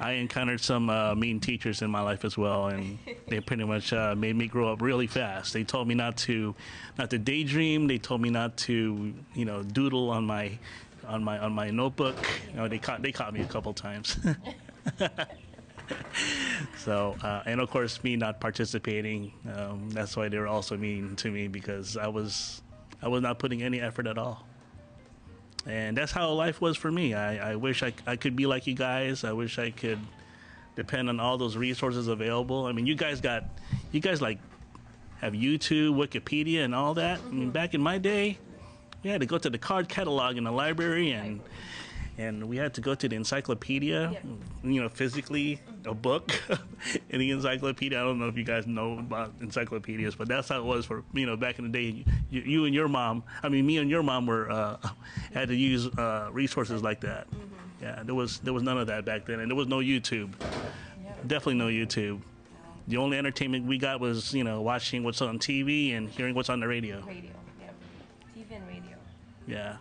I 0.00 0.12
encountered 0.12 0.60
some 0.60 0.90
uh, 0.90 1.14
mean 1.14 1.40
teachers 1.40 1.82
in 1.82 1.90
my 1.90 2.00
life 2.00 2.24
as 2.24 2.38
well, 2.38 2.68
and 2.68 2.98
they 3.28 3.40
pretty 3.40 3.64
much 3.64 3.92
uh, 3.92 4.14
made 4.16 4.36
me 4.36 4.46
grow 4.46 4.72
up 4.72 4.80
really 4.80 5.08
fast. 5.08 5.52
They 5.52 5.64
told 5.64 5.88
me 5.88 5.94
not 5.94 6.16
to, 6.18 6.54
not 6.98 7.10
to 7.10 7.18
daydream. 7.18 7.88
They 7.88 7.98
told 7.98 8.20
me 8.20 8.30
not 8.30 8.56
to, 8.58 9.14
you 9.34 9.44
know, 9.44 9.62
doodle 9.62 10.10
on 10.10 10.24
my, 10.24 10.58
on 11.06 11.24
my 11.24 11.38
on 11.38 11.52
my 11.52 11.70
notebook. 11.70 12.16
You 12.50 12.56
know, 12.56 12.68
they 12.68 12.78
caught 12.78 13.02
they 13.02 13.12
caught 13.12 13.32
me 13.32 13.40
a 13.40 13.46
couple 13.46 13.72
times. 13.72 14.18
so, 16.78 17.16
uh, 17.22 17.42
and 17.46 17.60
of 17.60 17.70
course, 17.70 18.02
me 18.02 18.16
not 18.16 18.40
participating. 18.40 19.32
Um, 19.54 19.90
that's 19.90 20.16
why 20.16 20.28
they 20.28 20.38
were 20.38 20.46
also 20.46 20.76
mean 20.76 21.16
to 21.16 21.30
me 21.30 21.48
because 21.48 21.96
I 21.96 22.08
was, 22.08 22.62
I 23.02 23.08
was 23.08 23.22
not 23.22 23.38
putting 23.38 23.62
any 23.62 23.80
effort 23.80 24.06
at 24.06 24.18
all 24.18 24.44
and 25.68 25.96
that's 25.96 26.12
how 26.12 26.32
life 26.32 26.60
was 26.60 26.76
for 26.76 26.90
me. 26.90 27.14
I, 27.14 27.52
I 27.52 27.56
wish 27.56 27.82
I, 27.82 27.92
I 28.06 28.16
could 28.16 28.34
be 28.34 28.46
like 28.46 28.66
you 28.66 28.74
guys. 28.74 29.22
I 29.22 29.32
wish 29.32 29.58
I 29.58 29.70
could 29.70 29.98
depend 30.76 31.10
on 31.10 31.20
all 31.20 31.36
those 31.36 31.56
resources 31.56 32.08
available. 32.08 32.64
I 32.64 32.72
mean, 32.72 32.86
you 32.86 32.94
guys 32.94 33.20
got, 33.20 33.44
you 33.92 34.00
guys 34.00 34.22
like 34.22 34.38
have 35.20 35.34
YouTube, 35.34 35.90
Wikipedia, 35.90 36.64
and 36.64 36.74
all 36.74 36.94
that. 36.94 37.20
I 37.26 37.30
mean, 37.30 37.50
back 37.50 37.74
in 37.74 37.82
my 37.82 37.98
day, 37.98 38.38
we 39.02 39.10
had 39.10 39.20
to 39.20 39.26
go 39.26 39.36
to 39.36 39.50
the 39.50 39.58
card 39.58 39.88
catalog 39.88 40.36
in 40.36 40.44
the 40.44 40.52
library 40.52 41.10
and. 41.12 41.40
And 42.18 42.48
we 42.48 42.56
had 42.56 42.74
to 42.74 42.80
go 42.80 42.96
to 42.96 43.08
the 43.08 43.14
encyclopedia, 43.14 44.10
Yep. 44.12 44.24
you 44.64 44.80
know, 44.82 44.88
physically 44.88 45.60
a 45.86 45.94
book 45.94 46.32
in 47.10 47.20
the 47.20 47.30
encyclopedia. 47.30 47.96
I 47.98 48.02
don't 48.02 48.18
know 48.18 48.26
if 48.26 48.36
you 48.36 48.42
guys 48.42 48.66
know 48.66 48.98
about 48.98 49.34
encyclopedias, 49.40 50.16
but 50.16 50.26
that's 50.26 50.48
how 50.48 50.58
it 50.58 50.64
was 50.64 50.84
for 50.84 51.04
you 51.14 51.26
know 51.26 51.36
back 51.36 51.60
in 51.60 51.70
the 51.70 51.70
day. 51.70 52.04
You, 52.28 52.40
you 52.42 52.64
and 52.64 52.74
your 52.74 52.88
mom, 52.88 53.22
I 53.42 53.48
mean, 53.48 53.64
me 53.64 53.78
and 53.78 53.88
your 53.88 54.02
mom 54.02 54.26
were 54.26 54.50
uh, 54.50 54.76
had 55.32 55.46
to 55.48 55.54
use 55.54 55.86
uh, 55.96 56.28
resources 56.32 56.82
like 56.82 57.00
that. 57.02 57.28
Yeah, 57.80 58.02
there 58.04 58.16
was 58.16 58.40
there 58.40 58.52
was 58.52 58.64
none 58.64 58.78
of 58.78 58.88
that 58.88 59.04
back 59.04 59.24
then, 59.24 59.38
and 59.38 59.48
there 59.48 59.56
was 59.56 59.68
no 59.68 59.78
YouTube. 59.78 60.32
Definitely 61.26 61.54
no 61.54 61.66
YouTube. 61.68 62.20
The 62.88 62.96
only 62.96 63.16
entertainment 63.18 63.64
we 63.66 63.78
got 63.78 64.00
was 64.00 64.34
you 64.34 64.42
know 64.42 64.60
watching 64.60 65.04
what's 65.04 65.22
on 65.22 65.38
TV 65.38 65.96
and 65.96 66.08
hearing 66.08 66.34
what's 66.34 66.48
on 66.50 66.58
the 66.58 66.66
radio. 66.66 66.96
radio, 67.06 67.30
yep. 67.60 67.74
TV 68.36 68.56
and 68.56 68.66
radio. 68.66 68.96
Yeah. 69.46 69.76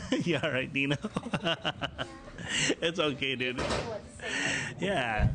yeah, 0.24 0.40
all 0.42 0.50
right, 0.50 0.72
Dino. 0.72 0.96
it's 2.82 2.98
okay, 2.98 3.34
dude. 3.36 3.58
What 3.60 4.18
to 4.18 4.24
say? 4.24 4.76
Yeah. 4.80 5.28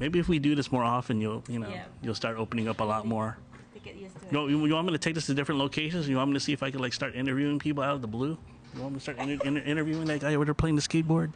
Maybe 0.00 0.18
if 0.18 0.28
we 0.28 0.38
do 0.38 0.54
this 0.54 0.72
more 0.72 0.84
often, 0.84 1.20
you'll 1.20 1.44
you 1.48 1.58
know 1.58 1.68
Yeah. 1.68 1.84
you'll 2.02 2.14
start 2.14 2.36
opening 2.36 2.68
up 2.68 2.80
a 2.80 2.84
lot 2.84 3.06
more. 3.06 3.36
To 3.74 3.80
get 3.80 3.94
used 3.96 4.18
to 4.18 4.26
it. 4.26 4.32
You, 4.32 4.38
know, 4.38 4.46
you, 4.48 4.66
you 4.66 4.74
want 4.74 4.86
me 4.86 4.92
to 4.92 4.98
take 4.98 5.14
this 5.14 5.26
to 5.26 5.34
different 5.34 5.58
locations? 5.60 6.08
You 6.08 6.16
want 6.16 6.30
me 6.30 6.34
to 6.34 6.40
see 6.40 6.52
if 6.52 6.62
I 6.62 6.70
could 6.70 6.80
like 6.80 6.92
start 6.92 7.14
interviewing 7.14 7.58
people 7.58 7.82
out 7.82 7.94
of 7.94 8.00
the 8.02 8.08
blue? 8.08 8.36
You 8.74 8.80
want 8.80 8.94
me 8.94 8.98
to 8.98 9.02
start 9.02 9.18
inter- 9.18 9.44
inter- 9.46 9.62
interviewing 9.64 10.06
that 10.06 10.20
guy 10.20 10.34
over 10.34 10.44
there 10.44 10.54
playing 10.54 10.76
the 10.76 10.82
skateboard? 10.82 11.32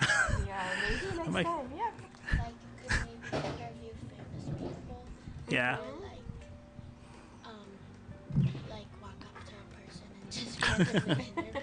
Yeah, 0.00 0.06
maybe 0.88 1.16
next 1.18 1.28
might- 1.30 1.44
time. 1.44 1.66
Yeah. 1.76 1.90
like 2.38 2.54
maybe 3.32 3.46
interview 3.46 3.92
famous 4.08 4.44
people. 4.58 5.04
Yeah. 5.50 5.76
Or 5.76 5.80
like, 6.02 6.18
um, 7.44 8.48
like 8.70 8.86
walk 9.02 9.12
up 9.22 9.44
to 9.46 9.52
a 9.54 9.64
person 9.76 10.06
and 10.22 10.32
just 10.32 10.62
randomly 10.62 11.26
interview 11.36 11.52
them. 11.52 11.59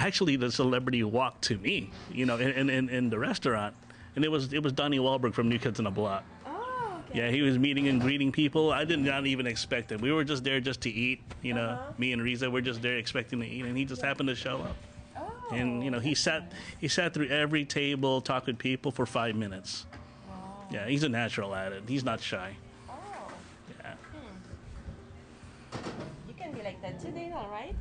Actually, 0.00 0.36
the 0.36 0.50
celebrity 0.50 1.04
walked 1.04 1.42
to 1.42 1.58
me, 1.58 1.90
you 2.10 2.24
know, 2.24 2.38
in, 2.38 2.70
in, 2.70 2.88
in, 2.88 3.10
the 3.10 3.18
restaurant, 3.18 3.74
and 4.16 4.24
it 4.24 4.30
was 4.30 4.50
it 4.54 4.62
was 4.62 4.72
Donnie 4.72 4.98
Wahlberg 4.98 5.34
from 5.34 5.50
New 5.50 5.58
Kids 5.58 5.78
on 5.78 5.84
the 5.84 5.90
Block. 5.90 6.24
Oh, 6.46 7.02
okay. 7.10 7.18
Yeah, 7.18 7.30
he 7.30 7.42
was 7.42 7.58
meeting 7.58 7.86
and 7.86 8.00
greeting 8.00 8.32
people. 8.32 8.72
I 8.72 8.86
did 8.86 8.98
not 8.98 9.26
even 9.26 9.46
expect 9.46 9.92
it. 9.92 10.00
We 10.00 10.10
were 10.10 10.24
just 10.24 10.42
there 10.42 10.58
just 10.58 10.80
to 10.82 10.90
eat. 10.90 11.20
You 11.42 11.52
know, 11.52 11.68
Uh-huh. 11.68 11.92
me 11.98 12.14
and 12.14 12.22
Riza 12.22 12.50
were 12.50 12.62
just 12.62 12.80
there 12.80 12.96
expecting 12.96 13.40
to 13.40 13.46
eat, 13.46 13.66
and 13.66 13.76
he 13.76 13.84
just 13.84 14.00
happened 14.00 14.30
to 14.30 14.34
show 14.34 14.62
up. 14.62 14.76
Oh. 15.18 15.54
And 15.54 15.84
you 15.84 15.90
know, 15.90 16.00
he 16.00 16.14
sat 16.14 16.50
he 16.80 16.88
sat 16.88 17.12
through 17.12 17.28
every 17.28 17.66
table, 17.66 18.22
talked 18.22 18.46
with 18.46 18.56
people 18.58 18.90
for 18.90 19.04
five 19.04 19.36
minutes. 19.36 19.84
Yeah, 20.70 20.86
he's 20.86 21.02
a 21.02 21.08
natural 21.10 21.54
at 21.54 21.72
it. 21.72 21.82
He's 21.86 22.04
not 22.04 22.20
shy. 22.22 22.56
Oh, 22.88 22.92
Yeah. 23.84 23.94
you 26.26 26.34
can 26.38 26.52
be 26.52 26.62
like 26.62 26.80
that 26.80 27.00
today, 27.00 27.28
now, 27.28 27.48
right? 27.50 27.74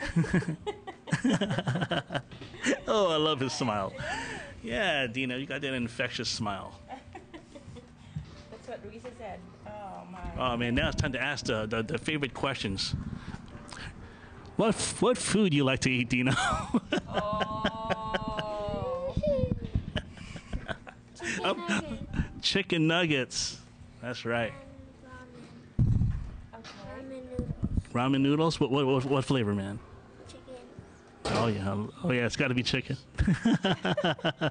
Oh, 2.92 3.08
I 3.08 3.16
love 3.16 3.38
his 3.40 3.52
smile. 3.52 3.92
Yeah, 4.64 5.06
Dino, 5.06 5.36
you 5.36 5.46
got 5.46 5.60
that 5.60 5.74
infectious 5.74 6.28
smile. 6.28 6.72
That's 8.50 8.68
what 8.68 8.90
Risa 8.90 9.10
said. 9.16 9.38
Oh 9.66 10.02
my. 10.10 10.18
Oh 10.36 10.56
man, 10.56 10.74
now 10.74 10.88
it's 10.88 11.00
time 11.00 11.12
to 11.12 11.22
ask 11.22 11.46
the, 11.46 11.66
the, 11.66 11.82
the 11.82 11.98
favorite 11.98 12.34
questions. 12.34 12.94
What 14.56 14.74
what 15.00 15.18
food 15.18 15.54
you 15.54 15.64
like 15.64 15.80
to 15.80 15.90
eat, 15.90 16.08
Dino? 16.08 16.32
Oh. 17.08 19.14
Chicken 21.22 21.66
nuggets 21.66 22.42
Chicken 22.42 22.86
nuggets. 22.86 23.58
That's 24.02 24.24
right. 24.24 24.52
ramen, 25.78 27.08
noodles, 27.08 27.48
Ramen 27.92 28.20
noodles. 28.20 28.60
What 28.60 28.70
what, 28.70 29.04
what 29.04 29.24
flavor, 29.24 29.54
man? 29.54 29.78
Chicken. 31.46 31.66
Oh 31.68 31.90
yeah. 32.02 32.04
Oh 32.04 32.12
yeah. 32.12 32.26
It's 32.26 32.36
got 32.36 32.48
to 32.48 32.54
be 32.54 32.62
chicken. 32.62 32.96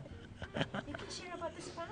You 0.55 0.93
can 0.93 1.09
share 1.09 1.33
about 1.35 1.55
the 1.55 1.61
spam. 1.61 1.85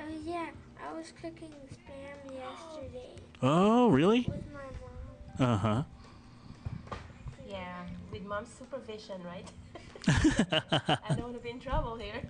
Oh 0.00 0.04
yeah, 0.24 0.46
I 0.82 0.92
was 0.96 1.12
cooking 1.20 1.52
spam 1.70 2.34
yesterday 2.34 3.10
oh 3.42 3.88
really? 3.90 4.20
with 4.20 4.44
my 4.52 4.60
mom. 5.38 5.50
Uh 5.52 5.56
huh. 5.58 5.82
Yeah, 7.46 7.82
with 8.10 8.24
mom's 8.24 8.48
supervision, 8.58 9.20
right? 9.24 9.46
I 10.08 11.08
don't 11.10 11.22
want 11.22 11.34
to 11.34 11.40
be 11.40 11.50
in 11.50 11.60
trouble 11.60 11.96
here. 11.96 12.22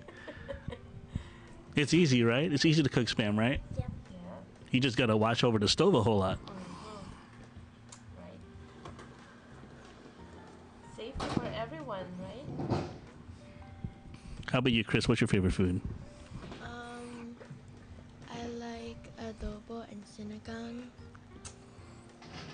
It's 1.75 1.93
easy, 1.93 2.23
right? 2.23 2.51
It's 2.51 2.65
easy 2.65 2.83
to 2.83 2.89
cook 2.89 3.07
spam, 3.07 3.37
right? 3.37 3.61
Yep. 3.77 3.91
yeah, 4.11 4.17
You 4.71 4.81
just 4.81 4.97
gotta 4.97 5.15
watch 5.15 5.43
over 5.45 5.57
the 5.59 5.69
stove 5.69 5.93
a 5.93 6.03
whole 6.03 6.17
lot. 6.17 6.39
How 14.51 14.59
about 14.59 14.73
you, 14.73 14.83
Krys? 14.83 15.07
What's 15.07 15.21
your 15.21 15.27
favorite 15.27 15.53
food? 15.53 15.79
Um, 16.63 17.35
I 18.31 18.47
like 18.57 19.11
adobo 19.21 19.85
and 19.91 20.03
sinigang. 20.05 20.83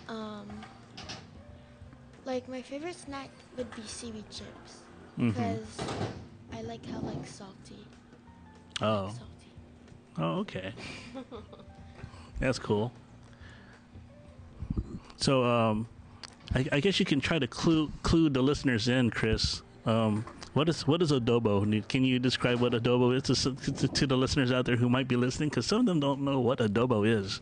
Um, 0.10 0.48
like 2.26 2.50
my 2.50 2.62
favorite 2.62 2.96
snack 2.96 3.30
would 3.58 3.74
be 3.76 3.84
seaweed 3.86 4.30
chips 4.30 4.80
because 5.18 5.66
I 6.54 6.62
like 6.64 6.86
how 6.86 7.00
like 7.00 7.26
salty. 7.26 7.86
Oh. 8.82 9.08
Salty. 9.08 9.22
Oh, 10.18 10.40
okay. 10.40 10.74
That's 12.40 12.60
cool. 12.60 12.92
So, 15.16 15.46
um, 15.46 15.88
I, 16.54 16.66
I 16.74 16.80
guess 16.82 17.00
you 17.00 17.06
can 17.06 17.22
try 17.22 17.40
to 17.40 17.48
clue 17.48 17.90
clue 18.04 18.30
the 18.30 18.42
listeners 18.42 18.90
in, 18.90 19.12
Krys. 19.12 19.62
Um, 19.86 20.26
what 20.56 20.68
is 20.70 20.88
what 20.88 21.02
is 21.02 21.12
adobo? 21.12 21.62
Can 21.88 22.04
you 22.04 22.18
describe 22.20 22.60
what 22.62 22.74
adobo 22.74 23.14
is 23.16 23.24
to, 23.44 23.54
to, 23.74 23.88
to 23.88 24.08
the 24.08 24.18
listeners 24.18 24.52
out 24.52 24.66
there 24.66 24.76
who 24.78 24.90
might 24.90 25.08
be 25.08 25.16
listening? 25.16 25.50
Because 25.50 25.66
some 25.68 25.82
of 25.82 25.86
them 25.86 26.00
don't 26.00 26.22
know 26.22 26.40
what 26.40 26.60
adobo 26.60 27.06
is. 27.08 27.40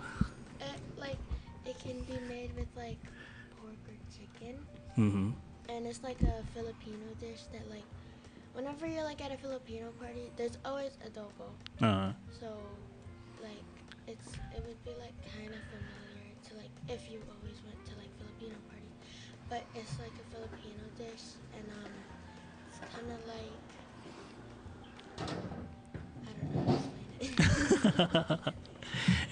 Uh, 0.59 0.65
like 0.97 1.17
it 1.65 1.79
can 1.79 1.99
be 2.01 2.17
made 2.27 2.51
with 2.57 2.67
like 2.75 2.97
pork 3.57 3.79
or 3.87 3.97
chicken, 4.11 4.59
Mm-hmm. 4.97 5.29
and 5.69 5.85
it's 5.87 6.03
like 6.03 6.21
a 6.21 6.43
Filipino 6.53 7.07
dish 7.19 7.43
that 7.53 7.69
like 7.69 7.85
whenever 8.53 8.85
you're 8.87 9.03
like 9.03 9.23
at 9.23 9.31
a 9.31 9.37
Filipino 9.37 9.89
party, 9.99 10.29
there's 10.37 10.57
always 10.65 10.91
adobo. 11.07 11.47
Uh, 11.81 12.11
So 12.39 12.49
like 13.41 13.63
it's 14.07 14.33
it 14.57 14.61
would 14.67 14.81
be 14.83 14.91
like 14.99 15.15
kind 15.37 15.49
of 15.53 15.61
familiar 15.69 16.33
to 16.49 16.51
like 16.57 16.73
if 16.89 17.09
you 17.11 17.19
always 17.29 17.57
went 17.65 17.79
to 17.89 17.93
like 18.01 18.09
Filipino 18.17 18.57
parties, 18.69 18.95
but 19.49 19.61
it's 19.77 19.97
like 20.01 20.13
a 20.17 20.25
Filipino 20.33 20.83
dish, 20.97 21.37
and 21.57 21.65
um, 21.81 21.93
it's 22.81 22.95
kind 22.95 23.11
of 23.11 23.21
like 23.27 23.53
I 26.27 26.31
don't 26.33 26.49
know 26.53 26.61
how 26.65 26.73
to 26.73 26.75
explain 26.75 28.47
it. 28.49 28.53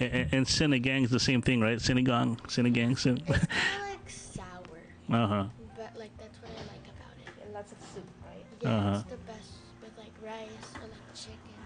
and, 0.00 0.28
and 0.32 0.46
sinigang 0.46 1.04
is 1.04 1.10
the 1.10 1.20
same 1.20 1.42
thing, 1.42 1.60
right? 1.60 1.78
Sinigang, 1.78 2.38
sinigang, 2.48 2.98
sin- 2.98 3.18
It's 3.26 3.26
kind 3.28 3.42
of 3.42 3.48
like 3.88 4.08
sour, 4.10 4.80
uh 5.10 5.26
huh. 5.26 5.44
but 5.76 5.92
like 5.98 6.10
that's 6.18 6.38
what 6.42 6.50
I 6.50 6.62
like 6.72 6.86
about 6.94 7.14
it. 7.18 7.28
And 7.44 7.52
lots 7.54 7.72
of 7.72 7.78
soup, 7.94 8.08
right? 8.26 8.44
Yeah, 8.60 8.68
Uh-huh. 8.76 8.94
it's 9.00 9.10
the 9.10 9.16
best 9.30 9.50
with 9.82 9.96
like 9.98 10.12
rice 10.22 10.74
or 10.76 10.86
like 10.88 11.06
chicken 11.14 11.58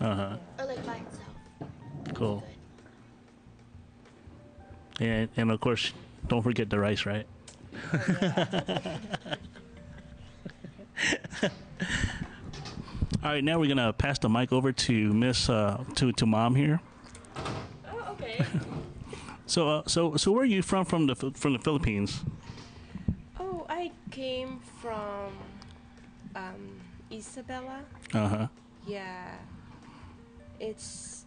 Uh 0.00 0.14
huh. 0.16 0.36
or 0.58 0.66
like 0.66 0.84
by 0.86 0.96
itself. 0.96 1.36
Cool. 2.14 2.42
Good. 4.98 5.06
And 5.08 5.28
and 5.36 5.50
of 5.50 5.60
course, 5.60 5.92
don't 6.28 6.42
forget 6.42 6.68
the 6.70 6.78
rice, 6.78 7.06
right? 7.06 7.26
All 13.22 13.30
right, 13.30 13.44
now 13.44 13.58
we're 13.58 13.68
gonna 13.68 13.92
pass 13.92 14.18
the 14.18 14.28
mic 14.28 14.50
over 14.52 14.72
to 14.72 15.12
Miss 15.12 15.48
uh, 15.50 15.84
to 15.96 16.12
to 16.12 16.26
Mom 16.26 16.54
here. 16.54 16.80
Oh, 17.36 18.12
okay. 18.12 18.44
So 19.46 19.68
uh, 19.68 19.82
so 19.86 20.14
so 20.16 20.30
where 20.30 20.42
are 20.42 20.46
you 20.46 20.62
from 20.62 20.84
from 20.84 21.08
the 21.08 21.16
from 21.16 21.54
the 21.54 21.58
Philippines? 21.58 22.20
oh, 23.40 23.66
I 23.68 23.90
came 24.12 24.60
from 24.80 25.32
um, 26.36 26.78
Isabela. 27.10 27.80
Uh 28.14 28.28
huh. 28.28 28.46
Yeah. 28.86 29.34
It's 30.60 31.24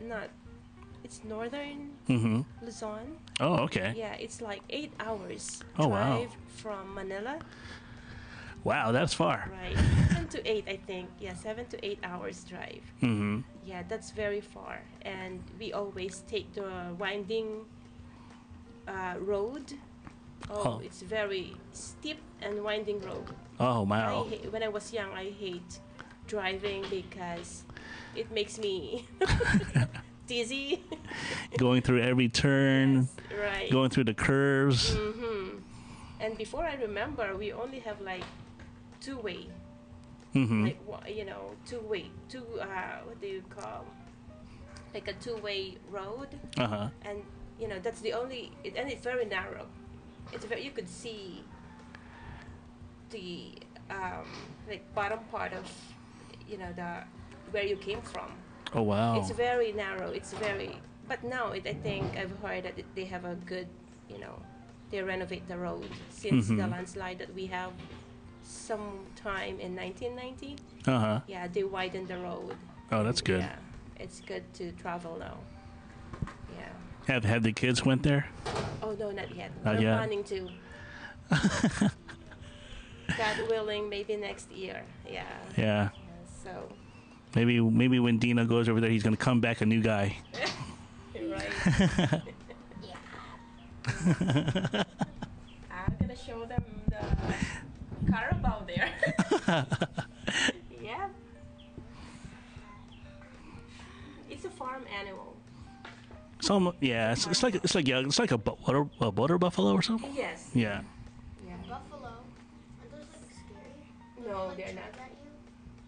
not. 0.00 0.30
It's 1.04 1.20
northern 1.24 1.90
Mm-hmm. 2.08 2.40
Luzon. 2.64 3.18
Oh, 3.38 3.56
okay. 3.68 3.92
Yeah, 3.94 4.14
it's 4.14 4.40
like 4.40 4.62
eight 4.70 4.92
hours 4.98 5.62
Oh, 5.78 5.88
wow. 5.88 6.16
drive 6.16 6.30
from 6.56 6.94
Manila. 6.94 7.38
Wow, 8.64 8.92
that's 8.92 9.12
far. 9.12 9.50
Right. 9.52 9.76
Seven 10.26 10.42
to 10.44 10.50
eight, 10.50 10.64
I 10.68 10.76
think. 10.76 11.08
Yeah, 11.20 11.34
seven 11.34 11.66
to 11.66 11.84
eight 11.86 11.98
hours 12.02 12.44
drive. 12.44 12.82
Mm-hmm. 13.02 13.40
Yeah, 13.64 13.82
that's 13.88 14.10
very 14.10 14.40
far. 14.40 14.80
And 15.02 15.42
we 15.58 15.72
always 15.72 16.22
take 16.28 16.52
the 16.54 16.94
winding 16.98 17.64
uh, 18.88 19.14
road. 19.20 19.72
Oh, 20.50 20.62
Oh. 20.78 20.80
it's 20.84 21.02
very 21.02 21.54
steep 21.72 22.18
and 22.42 22.62
winding 22.62 23.00
road. 23.00 23.24
Oh 23.58 23.82
I 23.86 23.88
wow. 23.88 24.26
ha- 24.28 24.48
when 24.50 24.62
I 24.62 24.68
was 24.68 24.92
young, 24.92 25.10
I 25.12 25.30
hate 25.30 25.80
driving 26.26 26.84
because 26.90 27.64
it 28.14 28.30
makes 28.30 28.58
me 28.58 29.06
dizzy. 30.26 30.82
Going 31.58 31.80
through 31.82 32.02
every 32.02 32.28
turn, 32.28 33.08
right. 33.32 33.70
going 33.70 33.90
through 33.90 34.04
the 34.04 34.14
curves. 34.14 34.94
hmm 34.94 35.58
And 36.20 36.36
before 36.36 36.64
I 36.64 36.74
remember, 36.74 37.34
we 37.36 37.52
only 37.52 37.78
have 37.80 38.00
like 38.00 38.24
two 39.00 39.16
way, 39.18 39.46
Mm-hmm. 40.34 40.64
like 40.64 40.78
you 41.08 41.24
know, 41.24 41.52
two 41.64 41.80
way, 41.80 42.06
two 42.28 42.44
uh, 42.60 43.00
what 43.04 43.20
do 43.20 43.26
you 43.26 43.42
call, 43.48 43.84
like 44.94 45.08
a 45.08 45.14
two 45.14 45.36
way 45.38 45.76
road, 45.90 46.28
Uh 46.58 46.66
huh. 46.66 46.88
and 47.02 47.22
you 47.58 47.68
know 47.68 47.78
that's 47.82 48.00
the 48.00 48.12
only, 48.12 48.52
it, 48.64 48.74
and 48.76 48.90
it's 48.90 49.02
very 49.02 49.24
narrow. 49.24 49.66
It's 50.32 50.44
very 50.44 50.62
you 50.64 50.70
could 50.72 50.88
see 50.88 51.42
the 53.10 53.52
um, 53.90 54.26
like 54.68 54.82
bottom 54.94 55.20
part 55.30 55.52
of, 55.52 55.64
you 56.48 56.58
know 56.58 56.72
the 56.74 57.04
where 57.50 57.64
you 57.64 57.76
came 57.76 58.00
from. 58.02 58.30
Oh 58.74 58.82
wow. 58.82 59.18
It's 59.18 59.30
very 59.30 59.72
narrow. 59.72 60.10
It's 60.10 60.32
very. 60.34 60.76
But 61.08 61.22
now 61.22 61.52
it, 61.52 61.64
I 61.66 61.74
think 61.74 62.16
I've 62.18 62.34
heard 62.42 62.64
that 62.64 62.74
they 62.96 63.04
have 63.04 63.24
a 63.24 63.36
good, 63.46 63.68
you 64.10 64.18
know, 64.18 64.34
they 64.90 65.00
renovate 65.02 65.46
the 65.46 65.56
road 65.56 65.88
since 66.10 66.48
the 66.48 66.54
Mhm. 66.54 66.72
landslide 66.72 67.18
that 67.20 67.32
we 67.32 67.46
have 67.46 67.70
sometime 68.46 69.58
in 69.60 69.74
1990. 69.76 70.56
Uh 70.86 70.98
huh. 70.98 71.20
Yeah, 71.26 71.48
they 71.48 71.64
widened 71.64 72.08
the 72.08 72.18
road. 72.18 72.56
Oh, 72.92 73.02
that's 73.02 73.20
good. 73.20 73.40
Yeah, 73.40 73.56
it's 73.98 74.20
good 74.20 74.42
to 74.54 74.72
travel 74.72 75.16
now. 75.18 75.36
Yeah. 76.56 76.68
Have 77.12 77.24
have 77.24 77.42
the 77.42 77.52
kids 77.52 77.84
went 77.84 78.02
there? 78.02 78.28
Oh 78.82 78.92
no, 78.98 79.10
not 79.10 79.34
yet. 79.34 79.50
Not 79.64 79.76
We're 79.76 79.82
yet. 79.82 79.96
planning 79.96 80.24
to. 80.24 80.48
God 83.18 83.36
willing, 83.48 83.88
maybe 83.88 84.16
next 84.16 84.50
year. 84.50 84.82
Yeah. 85.10 85.24
Yeah. 85.56 85.88
So. 86.44 86.50
Maybe 87.34 87.60
maybe 87.60 87.98
when 87.98 88.18
Dina 88.18 88.44
goes 88.44 88.68
over 88.68 88.80
there, 88.80 88.90
he's 88.90 89.02
gonna 89.02 89.16
come 89.16 89.40
back 89.40 89.60
a 89.60 89.66
new 89.66 89.82
guy. 89.82 90.16
Right. 91.16 92.22
Yeah. 92.82 92.96
I'm 95.70 95.96
gonna 96.00 96.16
show 96.16 96.44
them 96.44 96.64
the 96.88 97.00
Carabao 98.10 98.64
there. 98.66 98.90
yeah. 100.82 101.08
It's 104.30 104.44
a 104.44 104.50
farm 104.50 104.84
animal. 105.00 105.36
Some 106.40 106.72
yeah, 106.80 107.12
it's, 107.12 107.26
it's 107.26 107.42
like 107.42 107.54
it's 107.56 107.74
like 107.74 107.88
yeah, 107.88 108.00
it's 108.00 108.18
like 108.18 108.30
a 108.30 108.38
bu- 108.38 108.56
water 108.66 108.86
a 109.00 109.10
water 109.10 109.38
buffalo 109.38 109.72
or 109.72 109.82
something. 109.82 110.12
Yes. 110.14 110.50
Yeah. 110.54 110.82
Yeah. 111.46 111.56
Buffalo. 111.68 112.08
Are 112.08 112.88
those 112.92 113.06
like 113.12 113.32
scary? 113.32 113.72
No, 114.28 114.46
like, 114.48 114.56
they're 114.56 114.74
not. 114.74 114.92
at 115.00 115.10
you? 115.22 115.30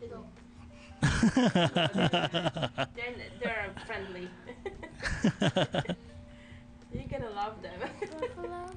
They 0.01 0.09
go. 0.09 0.25
They're, 2.97 3.15
they're 3.41 3.71
friendly. 3.87 4.29
You're 6.93 7.09
gonna 7.11 7.31
love 7.35 7.63
them. 7.63 7.79
Buffalo. 8.21 8.71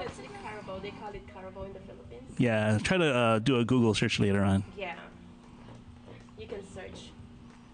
It's 0.00 0.18
a 0.18 0.22
Carabao. 0.42 0.78
They 0.80 0.90
call 0.90 1.10
it 1.12 1.22
Carabao 1.32 1.62
in 1.64 1.72
the 1.72 1.80
Philippines. 1.80 2.34
Yeah. 2.38 2.78
Try 2.82 2.98
to 2.98 3.14
uh, 3.14 3.38
do 3.38 3.58
a 3.58 3.64
Google 3.64 3.94
search 3.94 4.20
later 4.20 4.42
on. 4.42 4.64
Yeah. 4.76 4.94
You 6.38 6.46
can 6.46 6.66
search. 6.74 7.10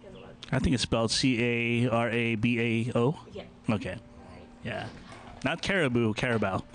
You 0.02 0.10
can. 0.10 0.20
I 0.52 0.58
think 0.58 0.74
it's 0.74 0.82
spelled 0.82 1.10
C 1.10 1.84
A 1.84 1.90
R 1.90 2.10
A 2.10 2.34
B 2.36 2.60
A 2.60 2.98
O. 2.98 3.18
Yeah. 3.32 3.42
Okay. 3.70 3.90
Right. 3.90 3.98
Yeah. 4.64 4.86
Not 5.44 5.60
caribou, 5.60 6.14
carabao. 6.14 6.62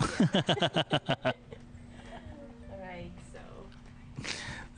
Alright, 2.70 3.10
so. 3.32 3.40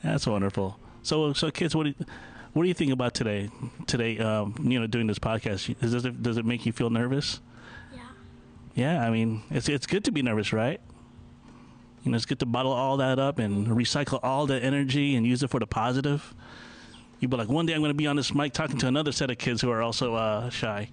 That's 0.03 0.25
wonderful. 0.25 0.79
So, 1.03 1.33
so 1.33 1.51
kids, 1.51 1.75
what 1.75 1.83
do 1.83 1.89
you, 1.89 2.05
what 2.53 2.63
do 2.63 2.67
you 2.67 2.73
think 2.73 2.91
about 2.91 3.13
today? 3.13 3.51
Today, 3.85 4.17
um, 4.17 4.55
you 4.63 4.79
know, 4.79 4.87
doing 4.87 5.05
this 5.05 5.19
podcast, 5.19 5.79
does 5.79 6.05
it 6.05 6.23
does 6.23 6.37
it 6.37 6.45
make 6.45 6.65
you 6.65 6.71
feel 6.71 6.89
nervous? 6.89 7.39
Yeah. 8.75 9.05
I 9.05 9.09
mean, 9.09 9.43
it's 9.49 9.69
it's 9.69 9.85
good 9.85 10.03
to 10.05 10.11
be 10.11 10.21
nervous, 10.21 10.53
right? 10.53 10.79
You 12.03 12.11
know, 12.11 12.15
it's 12.17 12.25
good 12.25 12.39
to 12.39 12.45
bottle 12.45 12.73
all 12.73 12.97
that 12.97 13.17
up 13.17 13.39
and 13.39 13.67
recycle 13.67 14.19
all 14.23 14.45
the 14.45 14.61
energy 14.61 15.15
and 15.15 15.25
use 15.25 15.41
it 15.41 15.49
for 15.49 15.59
the 15.59 15.67
positive. 15.67 16.33
You'd 17.19 17.29
be 17.29 17.37
like, 17.37 17.47
one 17.47 17.65
day 17.65 17.73
I'm 17.73 17.79
going 17.79 17.91
to 17.91 17.97
be 17.97 18.07
on 18.07 18.17
this 18.17 18.33
mic 18.35 18.51
talking 18.51 18.77
to 18.79 18.87
another 18.87 19.13
set 19.13 19.31
of 19.31 19.37
kids 19.37 19.61
who 19.61 19.71
are 19.71 19.81
also 19.81 20.13
uh, 20.15 20.49
shy. 20.49 20.89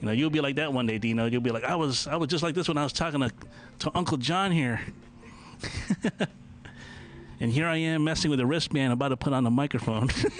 You 0.00 0.06
know, 0.06 0.12
you'll 0.12 0.30
be 0.30 0.40
like 0.40 0.54
that 0.56 0.72
one 0.72 0.86
day, 0.86 0.98
Dino. 0.98 1.26
You'll 1.26 1.40
be 1.40 1.50
like, 1.50 1.64
I 1.64 1.74
was 1.74 2.06
I 2.06 2.14
was 2.14 2.28
just 2.28 2.44
like 2.44 2.54
this 2.54 2.68
when 2.68 2.78
I 2.78 2.84
was 2.84 2.92
talking 2.92 3.20
to 3.20 3.32
to 3.80 3.90
Uncle 3.96 4.16
John 4.16 4.52
here. 4.52 4.80
and 7.40 7.50
here 7.50 7.66
I 7.66 7.78
am 7.78 8.04
messing 8.04 8.30
with 8.30 8.38
a 8.38 8.46
wristband, 8.46 8.92
about 8.92 9.08
to 9.08 9.16
put 9.16 9.32
on 9.32 9.42
the 9.42 9.50
microphone. 9.50 10.06
Look 10.28 10.38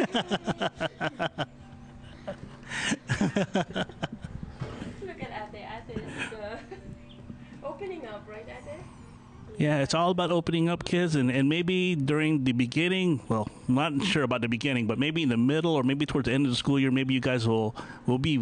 at 5.22 5.48
Ate. 5.52 5.64
Ate 5.64 5.96
is 5.96 6.32
uh, 6.34 6.58
opening 7.74 8.06
up, 8.06 8.24
right? 8.28 8.46
Yeah, 9.56 9.82
it's 9.82 9.94
all 9.94 10.10
about 10.10 10.32
opening 10.32 10.68
up 10.68 10.84
kids, 10.84 11.14
and, 11.14 11.30
and 11.30 11.48
maybe 11.48 11.94
during 11.94 12.42
the 12.42 12.50
beginning, 12.50 13.20
well, 13.28 13.48
I'm 13.68 13.74
not 13.76 14.02
sure 14.04 14.24
about 14.24 14.40
the 14.40 14.48
beginning, 14.48 14.88
but 14.88 14.98
maybe 14.98 15.22
in 15.22 15.28
the 15.28 15.36
middle 15.36 15.76
or 15.76 15.84
maybe 15.84 16.06
towards 16.06 16.26
the 16.26 16.32
end 16.32 16.44
of 16.46 16.50
the 16.50 16.56
school 16.56 16.76
year, 16.76 16.90
maybe 16.90 17.14
you 17.14 17.20
guys 17.20 17.46
will 17.46 17.76
will 18.06 18.18
be 18.18 18.36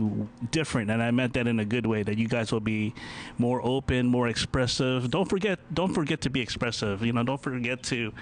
different, 0.51 0.91
and 0.91 1.03
I 1.03 1.11
meant 1.11 1.35
that 1.35 1.47
in 1.47 1.61
a 1.61 1.67
good 1.67 1.85
way. 1.85 2.03
That 2.03 2.17
you 2.17 2.29
guys 2.29 2.51
will 2.51 2.61
be 2.61 2.95
more 3.37 3.61
open, 3.63 4.07
more 4.07 4.27
expressive. 4.27 5.11
Don't 5.11 5.29
forget, 5.29 5.59
don't 5.75 5.93
forget 5.93 6.23
to 6.23 6.31
be 6.31 6.41
expressive. 6.41 7.05
You 7.05 7.13
know, 7.13 7.25
don't 7.25 7.43
forget 7.43 7.83
to 7.85 8.13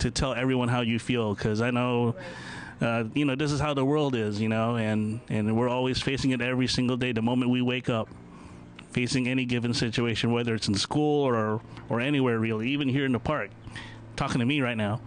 to 0.00 0.10
tell 0.10 0.34
everyone 0.34 0.68
how 0.68 0.82
you 0.82 0.98
feel, 0.98 1.34
because 1.34 1.62
I 1.62 1.70
know. 1.70 2.14
Uh, 2.80 3.04
you 3.14 3.24
know, 3.24 3.36
this 3.36 3.52
is 3.52 3.60
how 3.60 3.72
the 3.72 3.84
world 3.84 4.16
is, 4.16 4.40
you 4.40 4.48
know, 4.48 4.76
and, 4.76 5.20
and 5.28 5.56
we're 5.56 5.68
always 5.68 6.02
facing 6.02 6.32
it 6.32 6.42
every 6.42 6.66
single 6.66 6.96
day. 6.96 7.12
The 7.12 7.22
moment 7.22 7.52
we 7.52 7.62
wake 7.62 7.88
up, 7.88 8.08
facing 8.94 9.28
any 9.28 9.44
given 9.44 9.74
situation, 9.74 10.32
whether 10.32 10.54
it's 10.54 10.68
in 10.68 10.74
school 10.74 11.24
or 11.24 11.60
or 11.90 12.00
anywhere 12.00 12.38
really, 12.38 12.70
even 12.70 12.88
here 12.88 13.04
in 13.04 13.12
the 13.12 13.18
park. 13.18 13.50
Talking 14.16 14.38
to 14.38 14.46
me 14.46 14.60
right 14.60 14.76
now. 14.76 15.00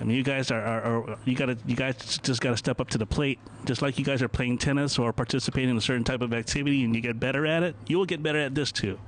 I 0.00 0.04
mean, 0.04 0.16
you 0.16 0.24
guys 0.24 0.50
are, 0.50 0.60
are, 0.60 0.82
are 0.82 1.18
you 1.24 1.36
got 1.36 1.46
to 1.46 1.56
you 1.66 1.76
guys 1.76 2.18
just 2.18 2.40
got 2.40 2.50
to 2.50 2.56
step 2.56 2.80
up 2.80 2.90
to 2.90 2.98
the 2.98 3.06
plate. 3.06 3.38
Just 3.64 3.80
like 3.80 3.98
you 3.98 4.04
guys 4.04 4.20
are 4.20 4.28
playing 4.28 4.58
tennis 4.58 4.98
or 4.98 5.12
participating 5.12 5.70
in 5.70 5.76
a 5.76 5.80
certain 5.80 6.04
type 6.04 6.20
of 6.20 6.34
activity, 6.34 6.84
and 6.84 6.94
you 6.94 7.00
get 7.00 7.18
better 7.20 7.46
at 7.46 7.62
it, 7.62 7.76
you 7.86 7.96
will 7.96 8.04
get 8.04 8.22
better 8.22 8.40
at 8.40 8.54
this 8.54 8.72
too. 8.72 8.98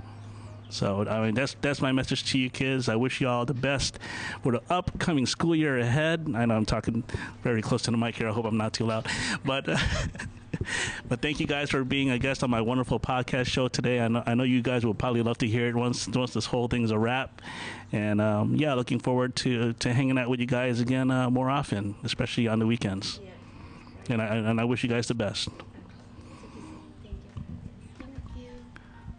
So 0.70 1.06
I 1.08 1.26
mean, 1.26 1.34
that's 1.34 1.56
that's 1.60 1.80
my 1.80 1.90
message 1.90 2.24
to 2.30 2.38
you 2.38 2.50
kids. 2.50 2.88
I 2.88 2.94
wish 2.94 3.20
you 3.20 3.28
all 3.28 3.44
the 3.44 3.54
best 3.54 3.98
for 4.42 4.52
the 4.52 4.62
upcoming 4.70 5.26
school 5.26 5.56
year 5.56 5.78
ahead. 5.78 6.32
I 6.34 6.46
know 6.46 6.56
I'm 6.56 6.64
talking 6.64 7.02
very 7.42 7.62
close 7.62 7.82
to 7.82 7.90
the 7.90 7.96
mic 7.96 8.16
here. 8.16 8.28
I 8.28 8.32
hope 8.32 8.44
I'm 8.44 8.56
not 8.56 8.72
too 8.72 8.86
loud, 8.86 9.08
but. 9.44 9.68
But 11.08 11.22
thank 11.22 11.40
you 11.40 11.46
guys 11.46 11.70
for 11.70 11.84
being 11.84 12.10
a 12.10 12.18
guest 12.18 12.42
on 12.42 12.50
my 12.50 12.60
wonderful 12.60 12.98
podcast 12.98 13.46
show 13.46 13.68
today. 13.68 14.00
I 14.00 14.08
know, 14.08 14.22
I 14.26 14.34
know 14.34 14.42
you 14.42 14.60
guys 14.62 14.84
will 14.84 14.94
probably 14.94 15.22
love 15.22 15.38
to 15.38 15.46
hear 15.46 15.68
it 15.68 15.74
once 15.74 16.08
once 16.08 16.32
this 16.32 16.46
whole 16.46 16.68
thing's 16.68 16.90
a 16.90 16.98
wrap. 16.98 17.40
And 17.92 18.20
um, 18.20 18.56
yeah, 18.56 18.74
looking 18.74 18.98
forward 18.98 19.36
to 19.36 19.72
to 19.74 19.92
hanging 19.92 20.18
out 20.18 20.28
with 20.28 20.40
you 20.40 20.46
guys 20.46 20.80
again 20.80 21.10
uh, 21.10 21.30
more 21.30 21.48
often, 21.50 21.94
especially 22.04 22.48
on 22.48 22.58
the 22.58 22.66
weekends. 22.66 23.20
And 24.08 24.20
I 24.20 24.36
and 24.36 24.60
I 24.60 24.64
wish 24.64 24.82
you 24.82 24.88
guys 24.88 25.06
the 25.06 25.14
best. 25.14 25.48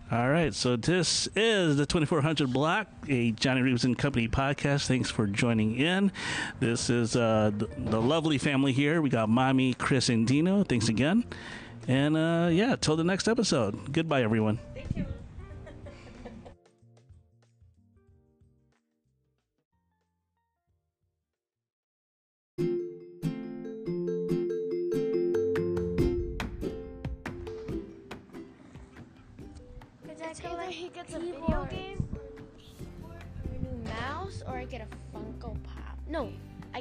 All 0.09 0.29
right, 0.29 0.53
so 0.53 0.77
this 0.77 1.27
is 1.35 1.75
the 1.75 1.85
2400 1.85 2.53
Block, 2.53 2.87
a 3.09 3.33
Jonnyroobs 3.33 3.83
and 3.83 3.97
Company 3.97 4.29
podcast. 4.29 4.87
Thanks 4.87 5.11
for 5.11 5.27
joining 5.27 5.75
in. 5.75 6.13
This 6.61 6.89
is 6.89 7.17
uh, 7.17 7.51
the, 7.53 7.67
the 7.77 8.01
lovely 8.01 8.37
family 8.37 8.71
here. 8.71 9.01
We 9.01 9.09
got 9.09 9.27
Mommy, 9.27 9.73
Krys, 9.73 10.07
and 10.07 10.25
Dino. 10.25 10.63
Thanks 10.63 10.87
again. 10.87 11.25
And 11.89 12.15
uh, 12.15 12.47
yeah, 12.53 12.77
till 12.79 12.95
the 12.95 13.03
next 13.03 13.27
episode. 13.27 13.91
Goodbye, 13.91 14.23
everyone. 14.23 14.59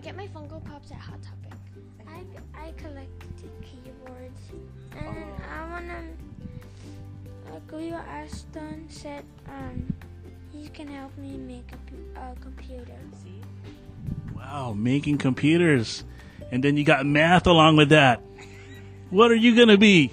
Get 0.07 0.17
my 0.17 0.29
Funko 0.29 0.65
Pops 0.65 0.93
at 0.93 0.99
Hot 0.99 1.19
Topic. 1.21 1.59
I, 2.07 2.23
I 2.69 2.71
collect 2.77 3.11
keyboards 3.61 4.41
and 4.97 5.35
I 5.53 5.69
wanna 5.69 6.05
uh, 7.49 7.59
Cleo 7.67 7.97
Ashton 7.97 8.87
said 8.89 9.25
um 9.49 9.93
he 10.53 10.69
can 10.69 10.87
help 10.87 11.19
me 11.19 11.37
make 11.37 11.73
a, 11.73 12.21
a 12.21 12.37
computer. 12.41 12.95
See? 13.21 13.43
Wow, 14.37 14.75
making 14.75 15.19
computers. 15.19 16.05
And 16.53 16.63
then 16.63 16.77
you 16.77 16.85
got 16.85 17.05
math 17.05 17.49
along 17.49 17.75
with 17.75 17.89
that. 17.89 18.23
What 19.11 19.33
are 19.33 19.35
you 19.35 19.57
going 19.57 19.67
to 19.67 19.77
be? 19.77 20.13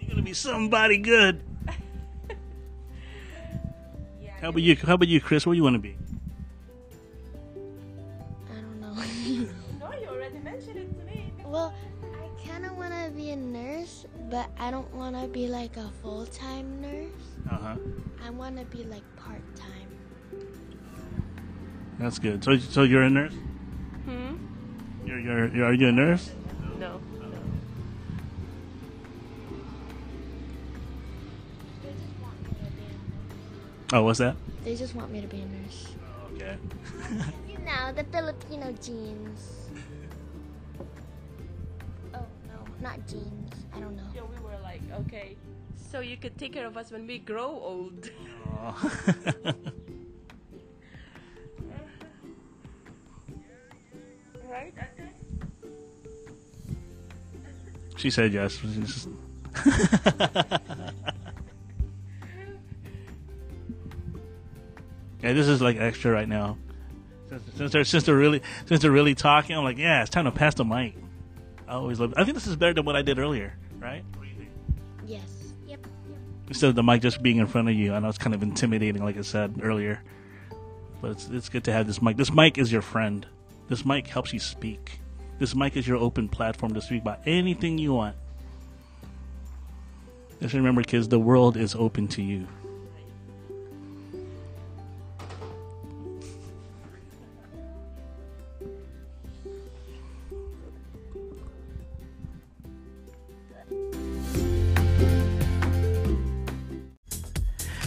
You're 0.00 0.08
going 0.08 0.16
to 0.16 0.22
be 0.22 0.32
somebody 0.32 0.98
good. 0.98 1.40
How 4.40 4.48
about 4.48 4.60
you? 4.60 4.74
How 4.74 4.94
about 4.94 5.06
you, 5.06 5.20
Krys? 5.20 5.46
What 5.46 5.52
do 5.52 5.56
you 5.56 5.62
want 5.62 5.74
to 5.74 5.78
be? 5.78 5.96
But 14.30 14.50
I 14.58 14.70
don't 14.70 14.92
want 14.94 15.20
to 15.20 15.26
be 15.28 15.48
like 15.48 15.76
a 15.76 15.90
full 16.02 16.26
time 16.26 16.80
nurse. 16.80 17.10
Uh 17.50 17.58
huh. 17.58 17.76
I 18.24 18.30
want 18.30 18.58
to 18.58 18.64
be 18.64 18.84
like 18.84 19.04
part 19.16 19.42
time. 19.56 19.88
That's 21.98 22.18
good. 22.18 22.44
So, 22.44 22.56
so 22.58 22.82
you're 22.82 23.02
a 23.02 23.10
nurse? 23.10 23.32
Hmm? 24.04 24.36
You're, 25.04 25.18
you're, 25.18 25.48
you're 25.54 25.66
are 25.66 25.72
you 25.72 25.88
a 25.88 25.92
nurse? 25.92 26.30
No. 26.78 27.00
They 31.82 31.90
just 31.94 32.20
want 32.20 32.40
me 32.42 32.50
to 32.60 32.76
be 32.76 33.94
a 33.94 33.96
Oh, 33.96 34.02
what's 34.04 34.18
that? 34.18 34.36
They 34.64 34.76
just 34.76 34.94
want 34.94 35.10
me 35.10 35.20
to 35.20 35.26
be 35.26 35.40
a 35.40 35.46
nurse. 35.46 35.94
Okay. 36.34 36.56
You 37.48 37.58
know, 37.64 37.92
the 37.92 38.04
Filipino 38.04 38.72
genes. 38.72 39.67
Not 42.80 43.06
jeans. 43.06 43.54
I 43.74 43.80
don't 43.80 43.96
know. 43.96 44.02
Yeah, 44.14 44.22
we 44.22 44.38
were 44.42 44.58
like, 44.62 44.82
okay, 45.00 45.36
so 45.90 46.00
you 46.00 46.16
could 46.16 46.36
take 46.38 46.52
care 46.52 46.66
of 46.66 46.76
us 46.76 46.90
when 46.90 47.06
we 47.06 47.18
grow 47.18 47.48
old. 47.50 48.10
right? 54.48 54.74
Ate? 54.98 55.06
she 57.96 58.10
said 58.10 58.32
yes. 58.32 58.58
Yeah, 65.22 65.32
this 65.32 65.48
is 65.48 65.60
like 65.60 65.76
extra 65.78 66.12
right 66.12 66.28
now. 66.28 66.58
Since, 67.28 67.42
since 67.56 67.72
they're 67.72 67.84
since 67.84 68.04
they're 68.04 68.16
really 68.16 68.40
since 68.66 68.82
they're 68.82 68.90
really 68.90 69.14
talking, 69.14 69.56
I'm 69.56 69.64
like, 69.64 69.78
yeah, 69.78 70.02
it's 70.02 70.10
time 70.10 70.24
to 70.24 70.30
pass 70.30 70.54
the 70.54 70.64
mic. 70.64 70.94
I 71.68 71.72
always 71.72 72.00
love. 72.00 72.14
I 72.16 72.24
think 72.24 72.34
this 72.34 72.46
is 72.46 72.56
better 72.56 72.72
than 72.72 72.84
what 72.86 72.96
I 72.96 73.02
did 73.02 73.18
earlier, 73.18 73.56
right? 73.78 74.02
Yes. 75.06 75.52
Yep. 75.66 75.86
Instead 76.48 76.70
of 76.70 76.74
the 76.74 76.82
mic 76.82 77.02
just 77.02 77.22
being 77.22 77.36
in 77.36 77.46
front 77.46 77.68
of 77.68 77.74
you, 77.74 77.92
I 77.92 77.98
know 77.98 78.08
it's 78.08 78.18
kind 78.18 78.34
of 78.34 78.42
intimidating, 78.42 79.04
like 79.04 79.18
I 79.18 79.22
said 79.22 79.60
earlier. 79.62 80.02
But 81.02 81.12
it's 81.12 81.28
it's 81.28 81.48
good 81.48 81.64
to 81.64 81.72
have 81.72 81.86
this 81.86 82.00
mic. 82.00 82.16
This 82.16 82.32
mic 82.32 82.58
is 82.58 82.72
your 82.72 82.82
friend. 82.82 83.26
This 83.68 83.84
mic 83.84 84.06
helps 84.06 84.32
you 84.32 84.40
speak. 84.40 85.00
This 85.38 85.54
mic 85.54 85.76
is 85.76 85.86
your 85.86 85.98
open 85.98 86.28
platform 86.28 86.74
to 86.74 86.80
speak 86.80 87.02
about 87.02 87.20
anything 87.26 87.78
you 87.78 87.94
want. 87.94 88.16
Just 90.40 90.54
remember, 90.54 90.82
kids, 90.82 91.08
the 91.08 91.18
world 91.18 91.56
is 91.56 91.74
open 91.74 92.08
to 92.08 92.22
you. 92.22 92.46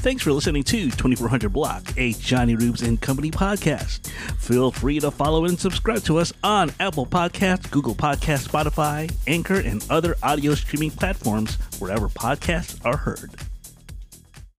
Thanks 0.01 0.23
for 0.23 0.33
listening 0.33 0.63
to 0.63 0.89
2400 0.89 1.53
Block, 1.53 1.83
a 1.95 2.13
Jonnyroobs 2.13 2.81
and 2.81 2.99
Company 2.99 3.29
podcast. 3.29 4.07
Feel 4.39 4.71
free 4.71 4.99
to 4.99 5.11
follow 5.11 5.45
and 5.45 5.59
subscribe 5.59 6.01
to 6.05 6.17
us 6.17 6.33
on 6.43 6.71
Apple 6.79 7.05
Podcasts, 7.05 7.69
Google 7.69 7.93
Podcasts, 7.93 8.47
Spotify, 8.47 9.13
Anchor, 9.27 9.59
and 9.59 9.85
other 9.91 10.15
audio 10.23 10.55
streaming 10.55 10.89
platforms 10.89 11.53
wherever 11.77 12.09
podcasts 12.09 12.83
are 12.83 12.97
heard. 12.97 13.50